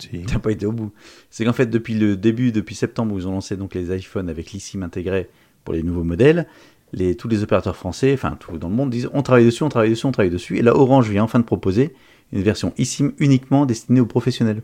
[0.00, 0.22] Si.
[0.26, 0.92] T'as pas été au bout.
[1.30, 4.28] C'est qu'en fait, depuis le début, depuis septembre, où ils ont lancé donc les iPhones
[4.28, 5.28] avec l'eSIM intégré
[5.68, 6.46] pour les nouveaux modèles,
[6.94, 9.68] les, tous les opérateurs français, enfin tout dans le monde, disent on travaille dessus, on
[9.68, 10.56] travaille dessus, on travaille dessus.
[10.56, 11.94] Et là, Orange vient enfin de proposer
[12.32, 14.62] une version eSIM uniquement destinée aux professionnels.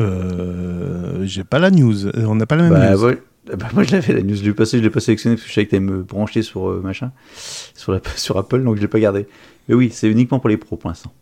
[0.00, 2.06] Euh, J'ai pas la news.
[2.06, 3.04] Euh, On n'a pas la même Bah, news.
[3.04, 3.22] ouais.
[3.54, 5.54] Bah, moi, je l'avais la news, je l'ai je l'ai pas sélectionné parce que je
[5.54, 8.88] savais que t'allais me brancher sur euh, machin, sur, la, sur Apple, donc je l'ai
[8.88, 9.26] pas gardé.
[9.68, 11.12] Mais oui, c'est uniquement pour les pros pour l'instant.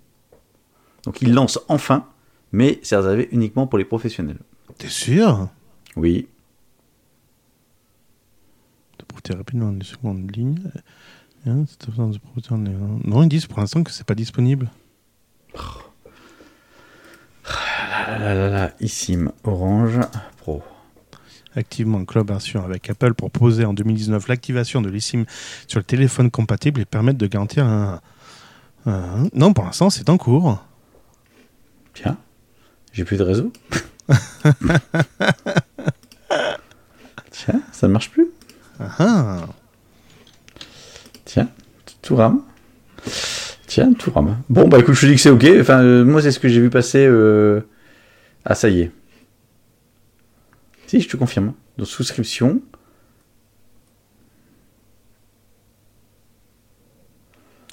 [1.04, 2.04] Donc ils lancent enfin,
[2.52, 4.38] mais c'est réservé uniquement pour les professionnels.
[4.78, 5.48] T'es sûr?
[5.96, 6.28] Oui.
[9.11, 10.59] Profiter rapidement des secondes lignes.
[11.46, 14.70] Hein, absence de profiter en- Non, ils disent pour l'instant que c'est pas disponible.
[17.44, 19.99] Ah là là là, eSIM Orange
[20.38, 20.62] Pro.
[21.57, 25.25] Activement en collaboration avec Apple pour proposer en 2019 l'activation de l'eSIM
[25.66, 28.01] sur le téléphone compatible et permettre de garantir un.
[28.87, 30.62] un- Non, pour l'instant, c'est en cours.
[31.94, 32.16] Tiens,
[32.92, 33.53] j'ai plus de réseau.
[37.31, 38.29] Tiens, ça ne marche plus.
[38.81, 39.47] Ah, ah.
[41.25, 41.49] Tiens,
[42.03, 42.43] tout rame.
[43.66, 44.38] Tiens, tout rame.
[44.49, 45.45] Bon, bah écoute, je te dis que c'est ok.
[45.45, 47.07] Euh, moi, c'est ce que j'ai vu passer.
[47.07, 47.61] euh,
[48.45, 48.90] Ah, ça y est.
[50.87, 51.53] Si, je te confirme.
[51.79, 52.61] Donc, souscription.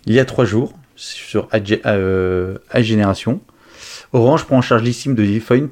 [0.06, 3.41] Il y a trois jours, sur iGe- euh, iGénération,
[4.13, 5.67] Orange prend en charge l'iPhone,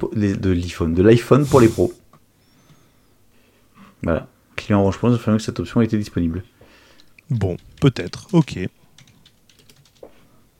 [0.94, 1.92] de l'iPhone pour les pros.
[4.02, 4.26] Voilà.
[4.66, 6.42] Client Orange nous affirme que cette option était disponible.
[7.30, 8.26] Bon, peut-être.
[8.32, 8.58] Ok.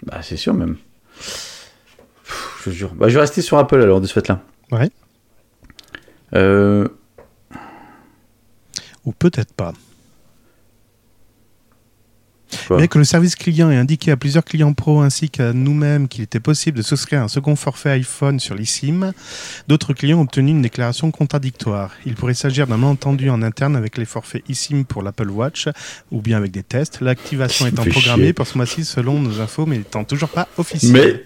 [0.05, 0.77] Bah, c'est sûr même.
[1.17, 2.95] Pff, Je jure.
[2.95, 4.41] Bah, je vais rester sur Apple alors de ce fait-là.
[4.71, 4.91] Ouais.
[6.35, 6.87] Euh,
[9.05, 9.73] Ou peut-être pas.
[12.67, 16.09] Quoi Bien que le service client ait indiqué à plusieurs clients pro ainsi qu'à nous-mêmes
[16.09, 19.13] qu'il était possible de souscrire un second forfait iPhone sur l'eSIM,
[19.69, 21.93] d'autres clients ont obtenu une déclaration contradictoire.
[22.05, 25.69] Il pourrait s'agir d'un malentendu en interne avec les forfaits eSIM pour l'Apple Watch
[26.11, 28.33] ou bien avec des tests, l'activation étant programmée chier.
[28.33, 30.93] pour ce mois-ci selon nos infos mais étant toujours pas officielle.
[30.93, 31.25] Mais.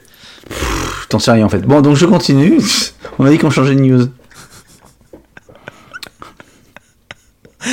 [1.09, 1.61] T'en sais rien en fait.
[1.61, 2.59] Bon, donc je continue.
[3.18, 4.09] On a dit qu'on changeait de news.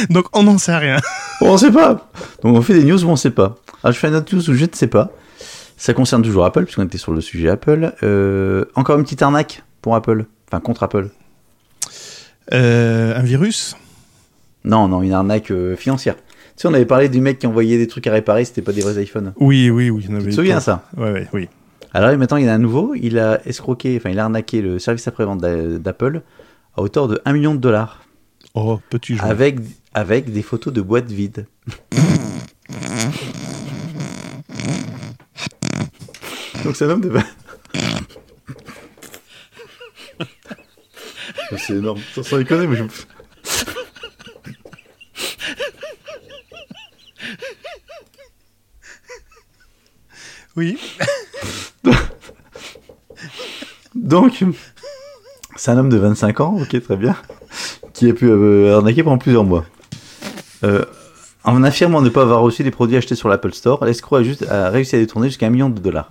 [0.10, 0.98] Donc on n'en sait rien.
[1.42, 2.10] On sait pas.
[2.44, 3.56] Donc on fait des news où on sait pas.
[3.84, 5.12] Alors je fais une autre news où je ne sais pas.
[5.78, 7.94] Ça concerne toujours Apple, puisqu'on était sur le sujet Apple.
[8.02, 10.26] Euh, encore une petite arnaque pour Apple.
[10.50, 11.10] Enfin, contre Apple.
[12.54, 13.76] Euh, un virus?
[14.64, 16.16] Non, non, une arnaque euh, financière.
[16.16, 16.24] Tu
[16.64, 18.82] sais, on avait parlé du mec qui envoyait des trucs à réparer, c'était pas des
[18.82, 19.34] vrais iPhones.
[19.40, 20.04] Oui, oui, oui.
[20.10, 20.84] Tu te souviens ça?
[20.98, 21.50] Ouais, ouais, oui.
[21.94, 22.94] Alors maintenant, il y en a un nouveau.
[22.96, 26.22] Il a escroqué, enfin, il a arnaqué le service après-vente d'a- d'Apple
[26.76, 28.02] à hauteur de 1 million de dollars.
[28.60, 29.24] Oh, petit jeu.
[29.24, 29.60] Avec,
[29.94, 31.46] avec des photos de boîtes vides.
[36.64, 37.12] Donc c'est un homme de...
[41.56, 42.02] c'est énorme.
[42.24, 42.84] Ça déconner, mais je...
[50.56, 50.80] Oui.
[53.94, 54.44] Donc,
[55.56, 57.16] c'est un homme de 25 ans, ok, très bien,
[57.98, 59.66] qui a pu euh, arnaquer pendant plusieurs mois.
[60.64, 60.86] Euh,
[61.44, 64.46] en affirmant ne pas avoir reçu les produits achetés sur l'Apple Store, l'escroc a, juste,
[64.50, 66.10] réussi à détourner jusqu'à un million de dollars.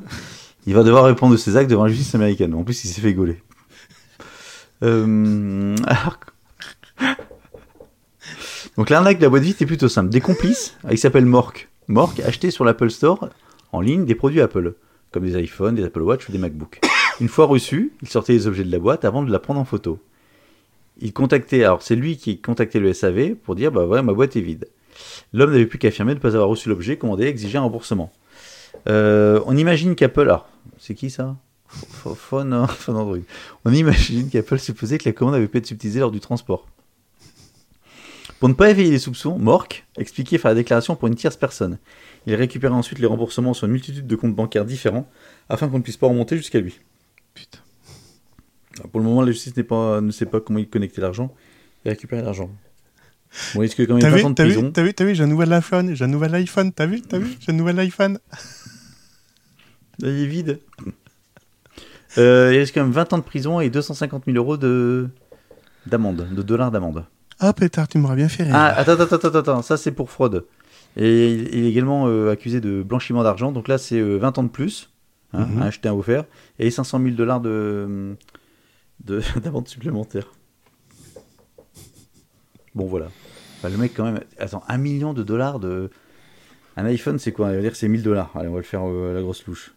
[0.67, 2.55] Il va devoir répondre de ses actes devant la justice américaine.
[2.55, 3.41] En plus, il s'est fait gauler.
[4.83, 5.77] Euh,
[8.77, 10.11] Donc l'arnaque de la boîte vide est plutôt simple.
[10.11, 11.69] Des complices, euh, il s'appelle Mork.
[11.89, 13.29] Mork acheté sur l'Apple Store
[13.73, 14.75] en ligne des produits Apple,
[15.13, 16.81] comme des iPhones, des Apple Watch ou des MacBooks.
[17.21, 19.65] Une fois reçus, il sortait les objets de la boîte avant de la prendre en
[19.65, 20.01] photo.
[20.99, 24.37] Il contactait, alors c'est lui qui contactait le SAV pour dire bah ouais ma boîte
[24.37, 24.67] est vide.
[25.33, 27.63] L'homme n'avait plus qu'à affirmer de ne pas avoir reçu l'objet, commandé, et exiger un
[27.63, 28.11] remboursement.
[28.89, 31.25] Euh, on imagine qu'Apple, alors c'est qui ça?
[31.25, 31.39] Hein,
[32.17, 32.53] phone
[32.89, 33.19] Android.
[33.65, 36.67] On imagine qu'Apple supposait que la commande avait pu être subtilisée lors du transport.
[38.39, 41.79] Pour ne pas éveiller les soupçons, Mork expliquait faire la déclaration pour une tierce personne.
[42.27, 45.09] Il récupérait ensuite les remboursements sur une multitude de comptes bancaires différents
[45.49, 46.79] afin qu'on ne puisse pas remonter jusqu'à lui.
[47.35, 47.61] Putain.
[48.91, 51.33] Pour le moment, la justice pas, ne sait pas comment il connectait l'argent
[51.85, 52.51] et récupérer l'argent.
[53.55, 54.23] Bon, est-ce que quand il est vu,
[54.55, 57.01] prison, t'as vu, t'as vu, j'ai un nouvel iPhone, j'ai un nouvel iPhone, t'as vu,
[57.03, 58.19] t'as vu, j'ai un nouvel iPhone.
[59.99, 60.61] il est vide
[62.19, 65.09] Euh, Il risque quand même 20 ans de prison et 250 000 euros de
[65.87, 67.05] d'amende, de dollars d'amende.
[67.39, 68.55] Ah, pétard, tu m'auras bien fait rire.
[68.57, 70.47] Ah, attends, attends, attends, attends, ça c'est pour fraude.
[70.97, 74.43] Et il est également euh, accusé de blanchiment d'argent, donc là c'est euh, 20 ans
[74.45, 74.91] de plus,
[75.35, 76.25] hein, à acheter un offert,
[76.59, 78.17] et 500 000 dollars de de-
[79.01, 80.33] d'amende supplémentaire.
[82.75, 83.07] Bon voilà.
[83.59, 85.91] Enfin, le mec quand même, attends, 1 million de dollars de...
[86.77, 87.47] Un iPhone c'est quoi?
[87.47, 88.31] On va dire que c'est 1000 dollars.
[88.35, 89.75] Allez, on va le faire euh, à la grosse louche.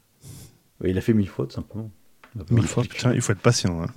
[0.82, 1.90] Ouais, il a fait 1000 fois tout simplement.
[2.36, 3.04] On va pas Mille le fois, expliquer.
[3.04, 3.82] putain, il faut être patient.
[3.82, 3.88] Hein.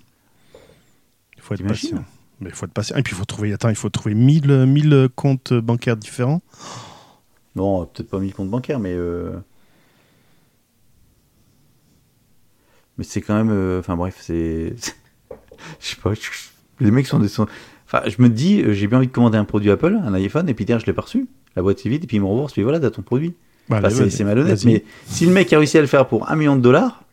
[1.36, 2.04] Il faut être patient.
[2.40, 2.96] Mais il faut être patient.
[2.96, 6.42] Et puis il faut trouver, attends, il faut trouver 1000, euh, 1000 comptes bancaires différents.
[7.56, 8.94] Non, peut-être pas 1000 comptes bancaires, mais.
[8.94, 9.32] euh,
[12.98, 13.50] Mais c'est quand même.
[13.50, 14.74] euh, Enfin bref, c'est.
[15.80, 16.12] Je sais pas.
[16.80, 17.28] Les mecs sont des.
[17.28, 17.46] sont-
[17.86, 20.48] Enfin, je me dis, euh, j'ai bien envie de commander un produit Apple, un iPhone,
[20.48, 21.26] et puis dire, je l'ai pas reçu.
[21.56, 23.34] La boîte est vide, et puis il me rembourse, puis voilà, t'as ton produit.
[23.68, 26.34] Bah, Enfin, c'est malhonnête, mais si le mec a réussi à le faire pour un
[26.36, 27.04] million de dollars,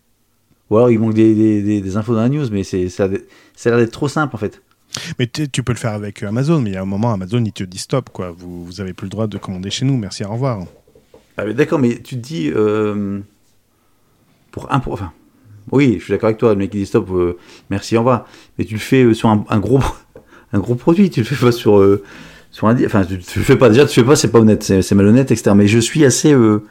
[0.70, 3.04] ou alors il manque des, des, des- des infos dans la news, mais c'est ça,
[3.04, 3.20] a l'air-
[3.56, 4.62] ça a l'air d'être trop simple en fait.
[5.20, 7.44] Mais tu peux le faire avec euh, Amazon, mais il y a un moment, Amazon,
[7.46, 8.32] il te dit stop, quoi.
[8.36, 9.98] Vous, vous avez plus le droit de commander chez nous.
[9.98, 10.66] Merci, au revoir.
[11.38, 12.50] Ah, mais D'accord, mais tu te dis.
[12.56, 13.20] euh,
[14.52, 14.80] pour un.
[14.80, 15.12] Pour, enfin,
[15.72, 17.38] oui, je suis d'accord avec toi, le mec qui dit stop, euh,
[17.70, 18.26] merci, au revoir.
[18.58, 19.80] Mais tu le fais euh, sur un, un gros,
[20.54, 21.78] un gros produit, tu le fais pas sur.
[21.80, 22.04] euh,
[22.52, 22.76] sur un.
[22.86, 24.92] Enfin, tu, tu le fais pas, déjà, tu le fais pas, c'est pas honnête, c'est
[24.96, 25.52] malhonnête, etc.
[25.56, 26.34] Mais je suis assez.
[26.34, 26.64] euh,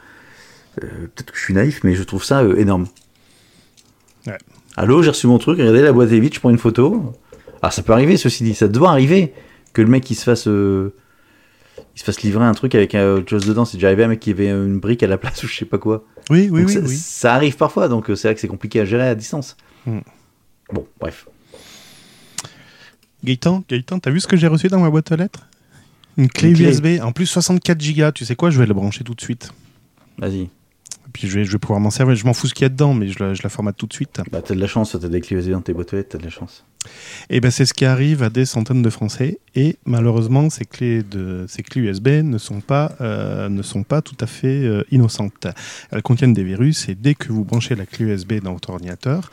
[0.79, 2.85] Peut-être que je suis naïf, mais je trouve ça énorme.
[4.27, 4.37] Ouais.
[4.77, 7.13] Allô, j'ai reçu mon truc, regardez, la boîte est vide, je prends une photo.
[7.61, 9.33] Ah, ça peut arriver, ceci dit, ça doit arriver
[9.73, 10.45] que le mec il se fasse.
[10.45, 10.91] il
[11.99, 13.65] se fasse livrer un truc avec autre chose dedans.
[13.65, 15.65] C'est déjà arrivé un mec qui avait une brique à la place ou je sais
[15.65, 16.05] pas quoi.
[16.29, 16.95] Oui, oui, Donc oui, ça, oui.
[16.97, 19.57] ça arrive parfois, donc euh, c'est vrai que c'est compliqué à gérer à distance.
[19.85, 19.99] Hmm.
[20.71, 21.27] Bon, bref.
[23.23, 25.47] Gaëtan, Gaëtan, t'as vu ce que j'ai reçu dans ma boîte aux lettres?
[26.17, 26.69] Une clé Une clé.
[26.69, 28.11] USB, en plus 64 Go.
[28.11, 28.49] Tu sais quoi?
[28.49, 29.51] Je vais le brancher tout de suite.
[30.17, 30.49] Vas-y.
[31.19, 32.15] Puis je vais, je vais pouvoir m'en servir.
[32.15, 33.87] Je m'en fous ce qu'il y a dedans, mais je la, je la formate tout
[33.87, 34.21] de suite.
[34.31, 36.17] Bah, t'as de la chance, t'as des clés USB dans tes boîtes aux lettres, t'as
[36.17, 36.63] de la chance.
[37.29, 39.39] Et ben c'est ce qui arrive à des centaines de Français.
[39.53, 44.01] Et malheureusement, ces clés, de, ces clés USB ne sont pas, euh, ne sont pas
[44.01, 45.45] tout à fait euh, innocentes.
[45.91, 49.29] Elles contiennent des virus et dès que vous branchez la clé USB dans votre ordinateur,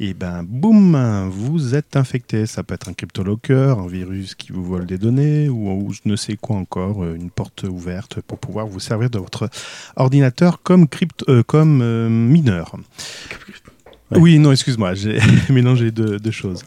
[0.00, 2.46] et ben boum, vous êtes infecté.
[2.46, 6.00] Ça peut être un cryptolocker, un virus qui vous vole des données ou, ou je
[6.04, 9.48] ne sais quoi encore, euh, une porte ouverte pour pouvoir vous servir de votre
[9.96, 12.76] ordinateur comme, crypto, euh, comme euh, mineur.
[14.10, 14.18] Ouais.
[14.18, 15.18] Oui, non, excuse-moi, j'ai
[15.50, 16.64] mélangé deux, deux choses.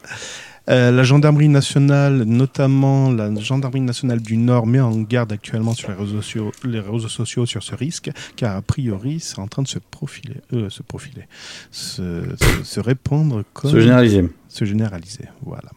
[0.70, 5.90] Euh, la gendarmerie nationale, notamment la gendarmerie nationale du Nord, met en garde actuellement sur
[5.90, 9.64] les réseaux sociaux, les réseaux sociaux sur ce risque, car a priori, c'est en train
[9.64, 11.24] de se profiler, euh, se profiler,
[11.72, 14.30] se, se- se répandre comme Se généraliser.
[14.48, 15.26] se généraliser.
[15.44, 15.72] Voilà.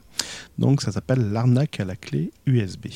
[0.59, 2.87] Donc ça s'appelle l'arnaque à la clé USB.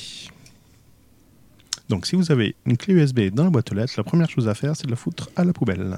[1.89, 4.47] Donc si vous avez une clé USB dans la boîte aux lettres, la première chose
[4.47, 5.97] à faire, c'est de la foutre à la poubelle.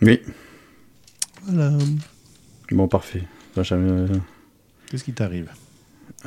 [0.00, 0.18] Oui.
[1.44, 1.76] Voilà.
[2.70, 3.24] Bon, parfait.
[3.50, 4.06] Enfin, jamais-
[4.90, 5.48] Qu'est-ce qui t'arrive?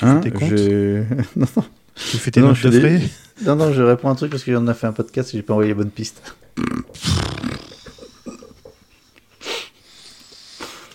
[0.01, 0.21] Hein?
[1.36, 1.63] non, non.
[1.95, 3.01] Tu fais tes Non, notes de frais?
[3.45, 5.38] Non, non, je réponds à un truc parce que j'en ai fait un podcast et
[5.38, 6.21] j'ai pas envoyé les bonnes pistes.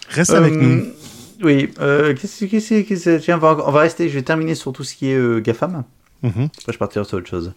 [0.09, 0.87] Reste avec Euh, nous.
[1.43, 1.71] Oui.
[1.81, 4.09] Euh, qu'est-ce qu'est-ce que- Tiens, on va, on va rester.
[4.09, 5.85] Je vais terminer sur tout ce qui est euh, GAFAM.
[6.23, 7.53] Mhm, Après, je partirai sur autre chose.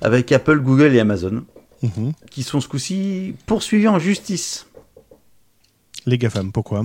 [0.00, 1.44] Avec Apple, Google et Amazon,
[1.82, 2.12] mhm.
[2.30, 4.66] qui sont ce coup-ci poursuivis en justice.
[6.06, 6.84] Les GAFAM, pourquoi?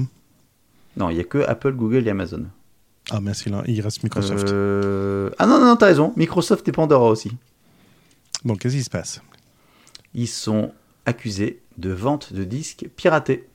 [0.97, 2.45] Non, il n'y a que Apple, Google et Amazon.
[3.09, 4.49] Ah, merci, là, il reste Microsoft.
[4.49, 6.13] Euh, Ah non, non, non, t'as raison.
[6.17, 7.31] Microsoft et Pandora aussi.
[8.43, 9.21] Bon, qu'est-ce qui se passe?
[10.13, 10.73] Ils sont
[11.05, 13.47] accusés de vente de disques piratés.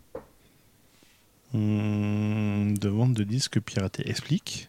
[1.53, 4.09] Hmm, De vente de disques piratés.
[4.09, 4.69] Explique.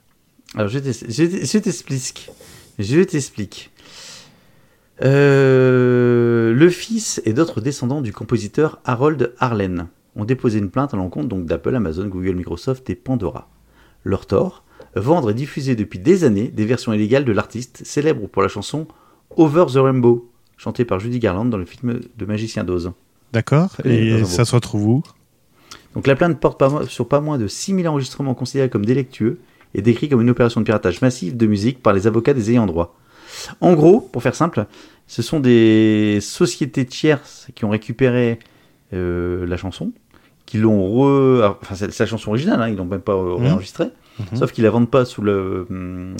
[0.55, 2.29] Alors, je t'explique.
[2.79, 3.71] Je t'explique.
[5.03, 10.97] Euh, le fils et d'autres descendants du compositeur Harold Arlen ont déposé une plainte à
[10.97, 13.49] l'encontre donc d'Apple, Amazon, Google, Microsoft et Pandora.
[14.03, 14.63] Leur tort
[14.95, 18.87] vendre et diffuser depuis des années des versions illégales de l'artiste célèbre pour la chanson
[19.35, 22.91] Over the Rainbow, chantée par Judy Garland dans le film de Magicien d'Oz.
[23.33, 25.03] D'accord Et ça se retrouve où?
[25.93, 29.39] Donc la plainte porte sur pas moins de 6000 enregistrements considérés comme délictueux
[29.73, 32.65] et décrits comme une opération de piratage massif de musique par les avocats des ayants
[32.65, 32.95] droit.
[33.61, 34.65] En gros, pour faire simple,
[35.07, 38.39] ce sont des sociétés tierces qui ont récupéré
[38.93, 39.91] euh, la chanson,
[40.47, 41.55] qui l'ont re...
[41.61, 43.43] Enfin, c'est la chanson originale, hein, ils l'ont même pas euh, Mhm.
[43.43, 44.37] réenregistrée, Mhm.
[44.39, 45.67] sauf qu'ils la vendent pas sous le...
[45.69, 46.15] hum,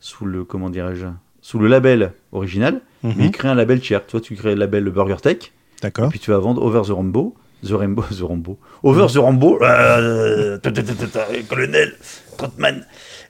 [0.00, 1.06] sous le comment dirais-je
[1.42, 3.14] sous le label original, Mhm.
[3.18, 4.04] mais il crée un label tiers.
[4.06, 5.52] Toi, tu crées le label Burger Tech,
[5.82, 6.08] D'accord.
[6.08, 10.58] puis tu vas vendre Over the Rainbow, The Rainbow, The Rainbow, Over the Rainbow, euh,
[10.58, 11.92] ta, ta, ta, ta, ta, colonel
[12.36, 12.84] Trotman,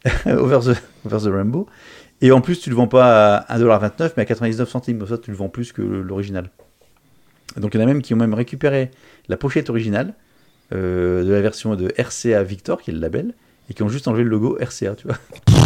[0.27, 1.67] Over the Over the Rainbow.
[2.23, 5.07] Et en plus, tu le vends pas à 1,29$, mais à 99 centimes.
[5.07, 6.51] Ça, tu le vends plus que l'original.
[7.59, 8.91] Donc, il y en a même qui ont même récupéré
[9.29, 10.15] la pochette originale
[10.75, 13.35] euh, de la version de RCA Victor, qui est le label,
[13.71, 15.17] et qui ont juste enlevé le logo RCA, tu vois.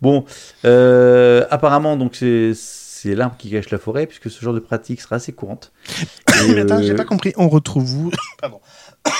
[0.00, 0.24] Bon,
[0.64, 5.00] euh, apparemment, donc c'est c'est l'arbre qui cache la forêt, puisque ce genre de pratique
[5.00, 5.72] sera assez courante.
[6.48, 7.32] Mais attends, j'ai euh, pas compris.
[7.36, 8.60] On retrouve où Pardon.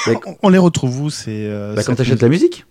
[0.06, 2.66] Bah, On- On les retrouve où C'est euh, bah, quand cette tu achètes la musique,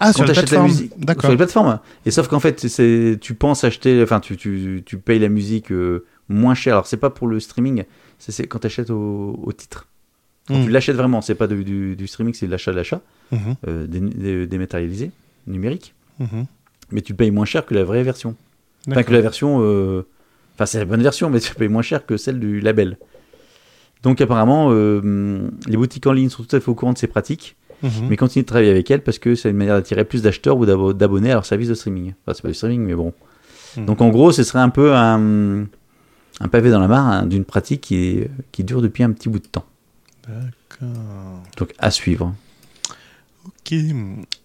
[0.00, 1.80] Ah, sur quand la t'achètes la musique, sur les plateformes.
[2.04, 5.72] Et sauf qu'en fait, c'est tu penses acheter, enfin, tu, tu, tu payes la musique
[5.72, 6.74] euh, moins cher.
[6.74, 7.84] Alors, c'est pas pour le streaming,
[8.18, 9.86] c'est c'est quand tu achètes au, au titre.
[10.50, 10.64] Quand Mhm.
[10.66, 13.38] tu l'achètes vraiment, c'est pas du, du, du streaming, c'est de l'achat de l'achat, Mhm,
[13.68, 15.12] euh, dé- dé- dématérialisé,
[15.46, 15.94] numérique.
[16.18, 16.46] mhm.
[16.90, 18.34] Mais tu payes moins cher que la vraie version.
[18.88, 19.58] Enfin, que la version.
[19.62, 20.02] euh,
[20.56, 22.98] Enfin, c'est la bonne version, mais tu payes moins cher que celle du label.
[24.02, 27.06] Donc, apparemment, euh, les boutiques en ligne sont tout à fait au courant de ces
[27.06, 28.08] pratiques, Mhm.
[28.10, 30.66] mais continuent de travailler avec elles parce que c'est une manière d'attirer plus d'acheteurs ou
[30.66, 32.12] d'abo- d'abonnés à leur service de streaming.
[32.26, 33.12] Enfin, c'est pas du streaming, mais bon.
[33.76, 33.86] Mhm.
[33.86, 35.64] Donc, en gros, ce serait un peu un,
[36.40, 39.28] un pavé dans la mare hein, d'une pratique qui, est- qui dure depuis un petit
[39.28, 39.64] bout de temps.
[40.30, 41.42] D'accord.
[41.56, 42.34] Donc, à suivre.
[43.46, 43.74] Ok.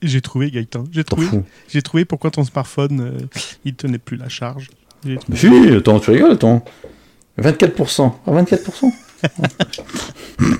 [0.01, 0.85] J'ai trouvé Gaëtan.
[0.91, 1.27] J'ai trouvé.
[1.67, 4.69] J'ai trouvé pourquoi ton smartphone euh, il tenait plus la charge.
[5.01, 5.37] Trouvé.
[5.37, 6.63] Si, attends, tu rigoles, attends.
[7.39, 8.13] 24%.
[8.25, 8.91] Ah, 24%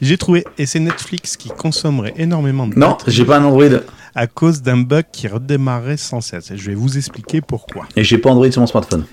[0.00, 3.80] J'ai trouvé et c'est Netflix qui consommerait énormément de Non, j'ai pas un Android.
[4.14, 6.50] à cause d'un bug qui redémarrait sans cesse.
[6.50, 7.86] Et je vais vous expliquer pourquoi.
[7.94, 9.04] Et j'ai pas Android sur mon smartphone.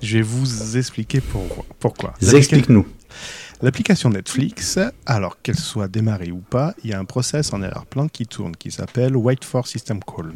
[0.00, 1.64] Je vais vous expliquer pourquoi.
[1.78, 2.14] pourquoi.
[2.22, 2.86] Explique-nous.
[3.62, 8.08] L'application Netflix, alors qu'elle soit démarrée ou pas, il y a un process en arrière-plan
[8.08, 10.32] qui tourne qui s'appelle Wait for System Call.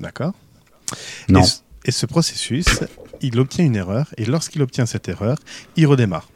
[0.00, 0.34] D'accord?
[1.28, 1.42] Non.
[1.42, 2.66] Et, ce- et ce processus,
[3.20, 5.36] il obtient une erreur et lorsqu'il obtient cette erreur,
[5.76, 6.28] il redémarre.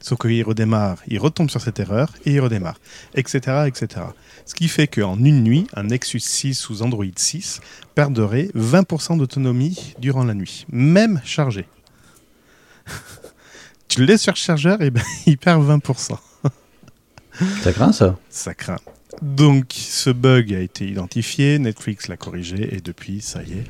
[0.00, 2.78] Sauf qu'il redémarre, il retombe sur cette erreur et il redémarre,
[3.14, 3.64] etc.
[3.66, 4.06] etc.
[4.46, 7.60] Ce qui fait qu'en une nuit, un Nexus 6 ou Android 6
[7.94, 11.66] perdrait 20% d'autonomie durant la nuit, même chargé.
[13.88, 16.16] Tu le laisses sur chargeur et ben, il perd 20%.
[17.62, 18.78] Ça craint ça Ça craint.
[19.22, 23.64] Donc, ce bug a été identifié, Netflix l'a corrigé, et depuis, ça y est,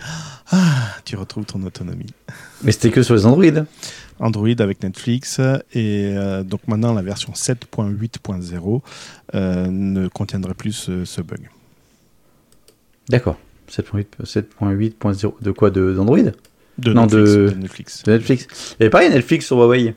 [0.50, 2.12] ah, tu retrouves ton autonomie.
[2.62, 3.64] Mais c'était que sur les Android.
[4.20, 5.38] Android avec Netflix,
[5.72, 8.80] et euh, donc maintenant, la version 7.8.0
[9.34, 11.48] euh, ne contiendrait plus ce, ce bug.
[13.08, 13.38] D'accord.
[13.70, 16.18] 7.8 7.8.0 de quoi de d'Android?
[16.78, 17.30] De Non, Netflix.
[17.32, 18.02] de- de Netflix.
[18.04, 18.46] De Netflix.
[18.78, 19.94] Il y avait pareil Netflix sur Huawei?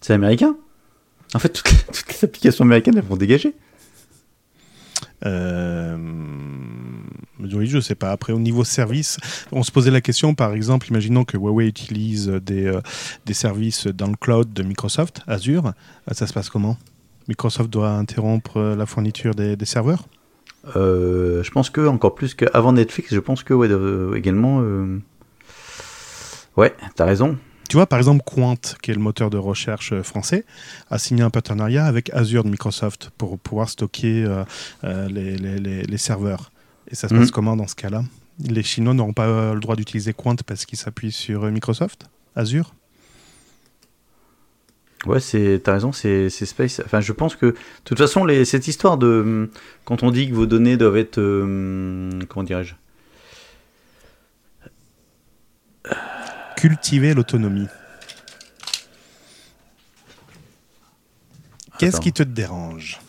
[0.00, 0.56] C'est américain.
[1.34, 3.54] En fait, toutes les, toutes les applications américaines elles vont dégager.
[5.26, 5.96] Euh,
[7.38, 8.10] oui, je sais pas.
[8.10, 9.18] Après, au niveau service,
[9.52, 12.80] on se posait la question, par exemple, imaginons que Huawei utilise des, euh,
[13.26, 15.66] des services dans le cloud de Microsoft, Azure.
[15.68, 16.76] Euh, Ça se passe comment?
[17.28, 20.06] Microsoft doit interrompre euh, la fourniture des, des serveurs?
[20.76, 23.68] Euh, je pense que encore plus qu'avant Netflix, je pense que ouais,
[24.16, 24.62] également.
[26.56, 27.38] Ouais, t'as raison.
[27.70, 30.44] Tu vois, par exemple, Quant, qui est le moteur de recherche euh, français,
[30.90, 34.42] a signé un partenariat avec Azure de Microsoft pour pouvoir stocker euh,
[34.82, 36.50] euh, les, les- les- les serveurs.
[36.90, 37.20] Et ça se Mhm.
[37.20, 38.02] passe comment dans ce cas-là?
[38.40, 42.08] Les Chinois n'auront pas le droit d'utiliser Quant parce qu'ils s'appuient sur Microsoft?
[42.34, 42.74] Azure?
[45.06, 46.82] Ouais, c'est, t'as raison, c'est, Space.
[46.84, 47.54] Enfin, je pense que, de
[47.84, 49.06] toute façon, les, cette histoire de.
[49.06, 49.48] hum,
[49.84, 51.18] Quand on dit que vos données doivent être.
[51.18, 52.74] euh, comment dirais-je?
[56.60, 57.68] Cultiver l'autonomie.
[61.78, 63.00] Qu'est-ce qui te dérange?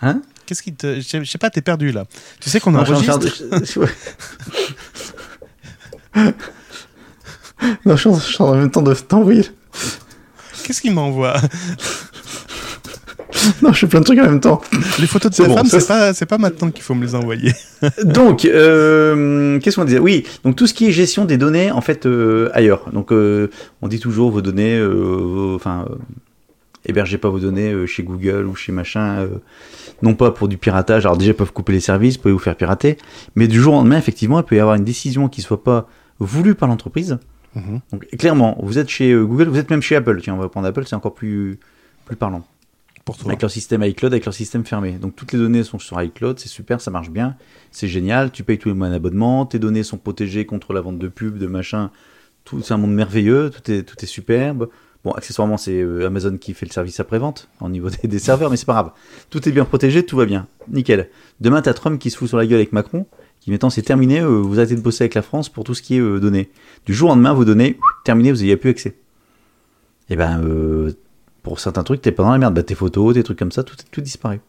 [0.00, 0.22] Hein?
[0.46, 1.00] Qu'est-ce qui te.
[1.00, 2.04] Je sais- pas, t'es perdu là.
[2.40, 3.18] Tu sais qu'on enregistre.
[3.18, 3.88] de-
[7.84, 9.48] non, je suis en même temps de t'envoyer.
[10.62, 11.40] Qu'est-ce qu'il m'envoie?
[13.62, 14.60] Non, je fais plein de trucs en même temps.
[14.98, 17.14] Les photos de C'est sa bon, femme, ça, c'est pas, maintenant qu'il faut me les
[17.14, 17.52] envoyer.
[18.04, 19.98] Donc, euh, qu'est-ce qu'on disait?
[19.98, 22.90] Oui, donc tout ce qui est gestion des données, en fait, euh, ailleurs.
[22.92, 23.48] Donc, euh,
[23.82, 25.86] on dit toujours vos données, vos- enfin,
[26.86, 29.26] hébergez pas vos données chez Google ou chez machin,
[30.02, 31.04] non pas pour du piratage.
[31.06, 32.96] Alors déjà, ils peuvent couper les services, peuvent vous faire pirater,
[33.36, 35.88] mais du jour au lendemain, effectivement, il peut y avoir une décision qui soit pas
[36.18, 37.18] voulue par l'entreprise.
[37.54, 37.80] Mhm.
[37.92, 40.20] Donc, clairement, vous êtes chez Google, vous êtes même chez Apple.
[40.22, 41.58] Tiens, on va prendre Apple, c'est encore plus
[42.06, 42.44] plus parlant.
[43.26, 44.92] Avec leur système iCloud, avec leur système fermé.
[44.92, 47.36] Donc toutes les données sont sur iCloud, c'est super, ça marche bien,
[47.70, 48.30] c'est génial.
[48.30, 51.08] Tu payes tous les mois un abonnement, tes données sont protégées contre la vente de
[51.08, 51.90] pubs, de machin.
[52.44, 54.68] Tout, c'est un monde merveilleux, tout est, tout est superbe.
[55.04, 58.50] Bon, accessoirement, c'est euh, Amazon qui fait le service après-vente au niveau des, des serveurs,
[58.50, 58.92] mais c'est pas grave.
[59.28, 60.46] Tout est bien protégé, tout va bien.
[60.68, 61.10] Nickel.
[61.40, 63.06] Demain, t'as Trump qui se fout sur la gueule avec Macron,
[63.40, 65.82] qui maintenant c'est terminé, euh, vous arrêtez de bosser avec la France pour tout ce
[65.82, 66.48] qui est euh, données.
[66.86, 68.96] Du jour au lendemain, vos données, terminé, vous n'y avez plus accès.
[70.08, 70.92] Et ben, euh,
[71.44, 72.54] pour certains trucs, t'es pas dans la merde.
[72.54, 74.40] Bah, tes photos, tes trucs comme ça, tout, tout disparaît.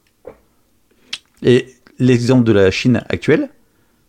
[1.43, 3.49] Et l'exemple de la Chine actuelle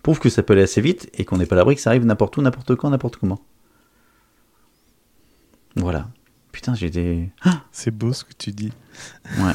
[0.03, 1.91] prouve que ça peut aller assez vite et qu'on n'est pas à l'abri que ça
[1.91, 3.41] arrive n'importe où, n'importe quand, n'importe comment.
[5.75, 6.09] Voilà.
[6.53, 7.29] Putain, j'ai des.
[7.43, 8.73] Ah C'est beau ce que tu dis.
[9.41, 9.53] ouais.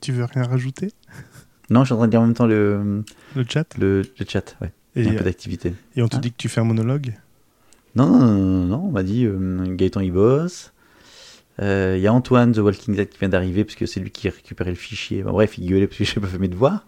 [0.00, 0.92] Tu veux rien rajouter?
[1.70, 3.04] Non, je suis en train de dire en même temps le,
[3.36, 3.76] Le chat?
[3.78, 4.56] le, le chat.
[4.60, 4.72] Ouais.
[4.96, 5.74] et, Il y a un peu d'activité.
[5.96, 7.14] et on te Hein dit que tu fais un monologue?
[7.94, 10.72] Non, non, non, non, on m'a dit euh, Gaëtan il bosse.
[11.60, 14.10] Euh, Il y a Antoine The Walking Dead qui vient d'arriver parce que c'est lui
[14.10, 15.22] qui a récupéré le fichier.
[15.22, 16.86] Bref, il gueulait parce que je n'ai pas fait mes devoirs.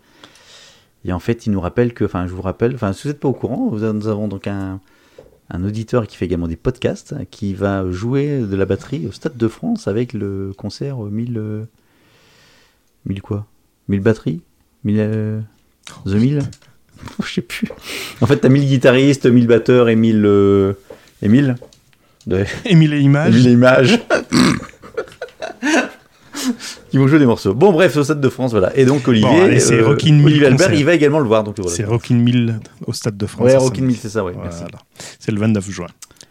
[1.04, 3.20] Et en fait, il nous rappelle que, enfin, je vous rappelle, enfin, si vous n'êtes
[3.20, 4.80] pas au courant, nous avons donc un,
[5.50, 9.36] un auditeur qui fait également des podcasts qui va jouer de la batterie au Stade
[9.36, 11.36] de France avec le concert 1000.
[11.36, 11.64] euh,
[13.04, 13.46] 1000 quoi?
[13.88, 14.40] 1000 batteries?
[14.84, 14.96] 1000.
[14.98, 15.40] euh,
[16.06, 16.40] The 1000
[17.22, 17.68] Je sais plus.
[18.22, 20.24] En fait, t'as 1000 guitaristes, 1000 batteurs et 1000.
[20.24, 20.72] euh,
[21.28, 21.56] 1000
[22.26, 23.34] de, Émile et Images.
[23.34, 24.00] Émile et images.
[26.90, 27.54] Qui vont jouer des morceaux.
[27.54, 28.76] Bon, bref, au Stade de France, voilà.
[28.76, 31.44] Et donc, Olivier, Bon, allez, c'est Rockin' Mill Olivier Albert, il va également le voir.
[31.44, 31.74] Donc, voilà.
[31.74, 33.46] C'est Rockin' Mill au Stade de France.
[33.46, 34.32] Ouais, Rockin' Mill, c'est ça, ouais.
[34.32, 34.50] Voilà.
[34.50, 34.64] Merci.
[35.18, 35.86] C'est le 29 juin.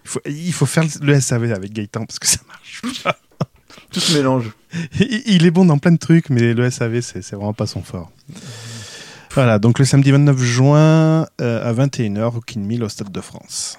[0.06, 2.82] Il faut, il faut faire le SAV avec Gaëtan parce que ça marche.
[3.04, 3.18] pas.
[3.92, 4.52] Tout se mélange.
[5.00, 7.68] Il il est bon dans plein de trucs, mais le SAV, c'est c'est vraiment pas
[7.68, 8.12] son fort.
[9.34, 13.78] Voilà, donc le samedi 29 juin euh, à 21h, Rockin' Mill au Stade de France.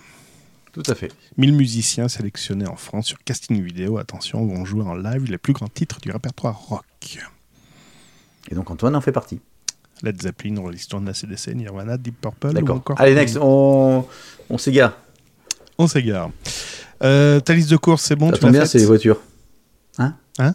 [0.74, 1.10] Tout à fait.
[1.38, 5.52] 1000 musiciens sélectionnés en France sur casting vidéo, attention, vont jouer en live les plus
[5.52, 6.84] grands titres du répertoire rock.
[8.50, 9.40] Et donc, Antoine en fait partie.
[10.02, 12.76] Led Zeppelin, Rolling Stone, ACDC, Nirvana, Deep Purple D'accord.
[12.76, 13.00] encore...
[13.00, 14.04] Allez, next, on,
[14.50, 14.98] on s'égare.
[15.78, 16.30] On s'égare.
[17.02, 19.20] Euh, ta liste de courses, c'est bon ça tu tombe bien, c'est les voitures.
[19.98, 20.54] Hein Hein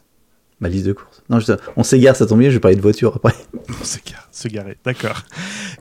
[0.59, 1.23] Ma liste de courses.
[1.29, 3.33] Non, je- on s'égare, ça tombe bien, je vais parler de voitures après.
[3.81, 5.23] On s'égare, se garer, d'accord.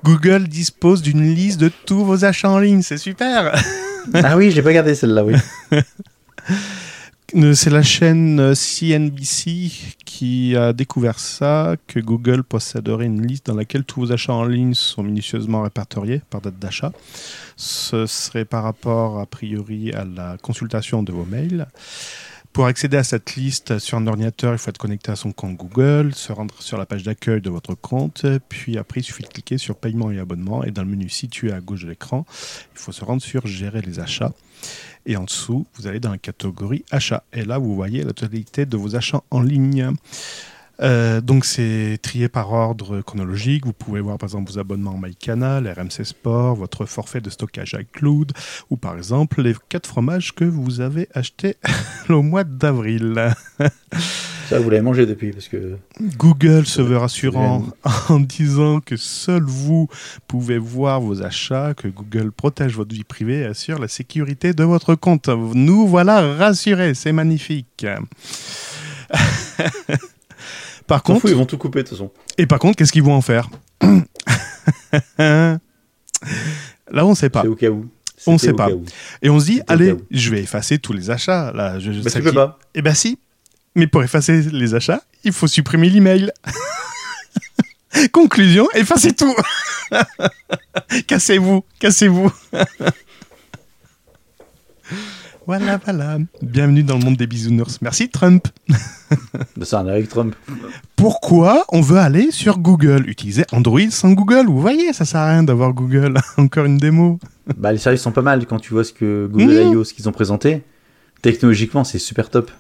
[0.05, 3.53] Google dispose d'une liste de tous vos achats en ligne, c'est super
[4.14, 5.34] ah oui, j'ai pas gardé celle-là, oui.
[5.72, 5.82] Euh,
[7.54, 9.70] C'est la chaîne euh, CNBC
[10.04, 14.44] qui a découvert ça, que Google posséderait une liste dans laquelle tous vos achats en
[14.44, 16.92] ligne sont minutieusement répertoriés par date d'achat.
[17.56, 21.66] Ce serait par rapport, a priori, à la consultation de vos mails.
[22.59, 25.54] Pour accéder à cette liste sur un ordinateur, il faut être connecté à son compte
[25.54, 29.28] Google, se rendre sur la page d'accueil de votre compte, puis après il suffit de
[29.28, 32.26] cliquer sur paiement et abonnement et dans le menu situé à gauche de l'écran,
[32.74, 34.32] il faut se rendre sur gérer les achats.
[35.06, 37.22] Et en dessous, vous allez dans la catégorie achats.
[37.32, 39.92] Et là, vous voyez la totalité de vos achats en ligne.
[40.80, 43.66] Euh, donc, c'est trié par ordre chronologique.
[43.66, 47.76] Vous pouvez voir, par exemple, vos abonnements en MyCanal, RMC Sport, votre forfait de stockage
[47.78, 48.32] iCloud,
[48.70, 51.56] ou par exemple, les quatre fromages que vous avez achetés
[52.08, 53.34] au mois d'avril.
[54.48, 55.76] Ça, vous l'avez mangé depuis, parce que.
[56.16, 57.66] Google se veut rassurant
[58.08, 59.88] en disant que seul vous
[60.26, 64.64] pouvez voir vos achats, que Google protège votre vie privée et assure la sécurité de
[64.64, 65.28] votre compte.
[65.28, 67.86] Nous voilà rassurés, c'est magnifique.
[70.89, 72.11] par contre, fout, ils vont tout couper, de toute façon.
[72.36, 73.49] et par contre, qu'est-ce qu'ils vont en faire
[75.18, 75.59] Là,
[77.05, 77.43] on ne sait pas.
[77.43, 77.86] C'est au cas où.
[78.26, 78.70] On C'était sait pas.
[78.70, 78.84] où.
[79.22, 81.53] Et on se dit, allez, je vais effacer tous les achats.
[81.53, 82.59] Là, je, je Bah, sais tu peux qui- pas.
[82.74, 83.18] Eh ben si.
[83.76, 86.32] Mais pour effacer les achats, il faut supprimer l'email.
[88.12, 89.34] Conclusion, effacez tout.
[91.07, 92.32] cassez-vous, cassez-vous.
[95.49, 96.18] voilà, voilà.
[96.42, 97.80] Bienvenue dans le monde des bisounours.
[97.80, 98.49] Merci Trump.
[99.62, 100.34] Ça un avec Trump.
[100.94, 103.09] Pourquoi on veut aller sur Google?
[103.09, 104.44] Utiliser Android sans Google.
[104.44, 106.18] Vous voyez, ça sert à rien d'avoir Google.
[106.36, 107.18] Encore une démo.
[107.57, 109.72] Bah, les services sont pas mal quand tu vois ce que Google Mmh.
[109.72, 109.84] I.O.
[109.84, 110.64] ce qu'ils ont présenté.
[111.22, 112.51] Technologiquement, c'est super top.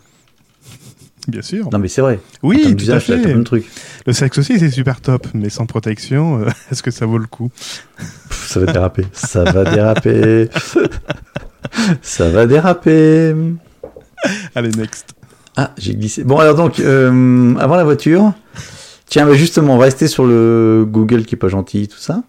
[1.28, 1.68] Bien sûr.
[1.70, 2.20] Non, mais c'est vrai.
[2.42, 3.34] En Oui, tout à d'usage, t'as fait.
[3.34, 3.66] de trucs.
[4.06, 5.26] Le sexe aussi, c'est super top.
[5.34, 7.50] Mais sans protection, euh, est-ce que ça vaut le coup?
[8.30, 9.04] Ça va déraper.
[9.12, 10.48] ça va déraper.
[12.02, 13.34] ça va déraper.
[14.54, 15.14] Allez, next.
[15.56, 16.24] Ah, j'ai glissé.
[16.24, 18.32] Bon, alors donc, euh, avant la voiture.
[19.06, 22.22] Tiens, bah justement, on va rester sur le Google qui est pas gentil, tout ça.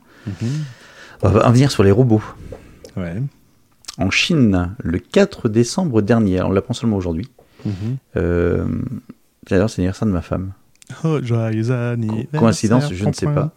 [1.21, 2.23] On va venir sur les robots.
[2.95, 3.21] Ouais.
[3.97, 7.29] En Chine, le 4 décembre dernier, alors on l'apprend seulement aujourd'hui.
[8.15, 8.65] Euh,
[9.49, 10.53] D'ailleurs, c'est l'anniversaire de ma femme.
[11.03, 12.39] Oh, joyeux anniversaire.
[12.39, 13.53] Coïncidence, je ne sais pas.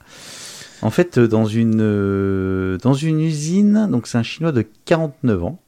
[0.83, 5.45] En fait, euh, dans une, euh, dans une usine, donc c'est un Chinois de 49
[5.45, 5.61] ans,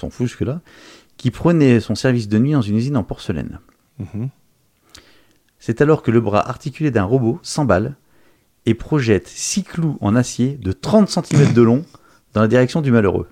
[0.00, 0.60] s'en fout jusque-là,
[1.16, 3.60] qui prenait son service de nuit dans une usine en porcelaine.
[3.98, 4.28] Mhm.
[5.58, 7.96] C'est alors que le bras articulé d'un robot s'emballe
[8.66, 11.84] et projette six clous en acier de 30 cm de long
[12.34, 13.28] dans la direction du malheureux.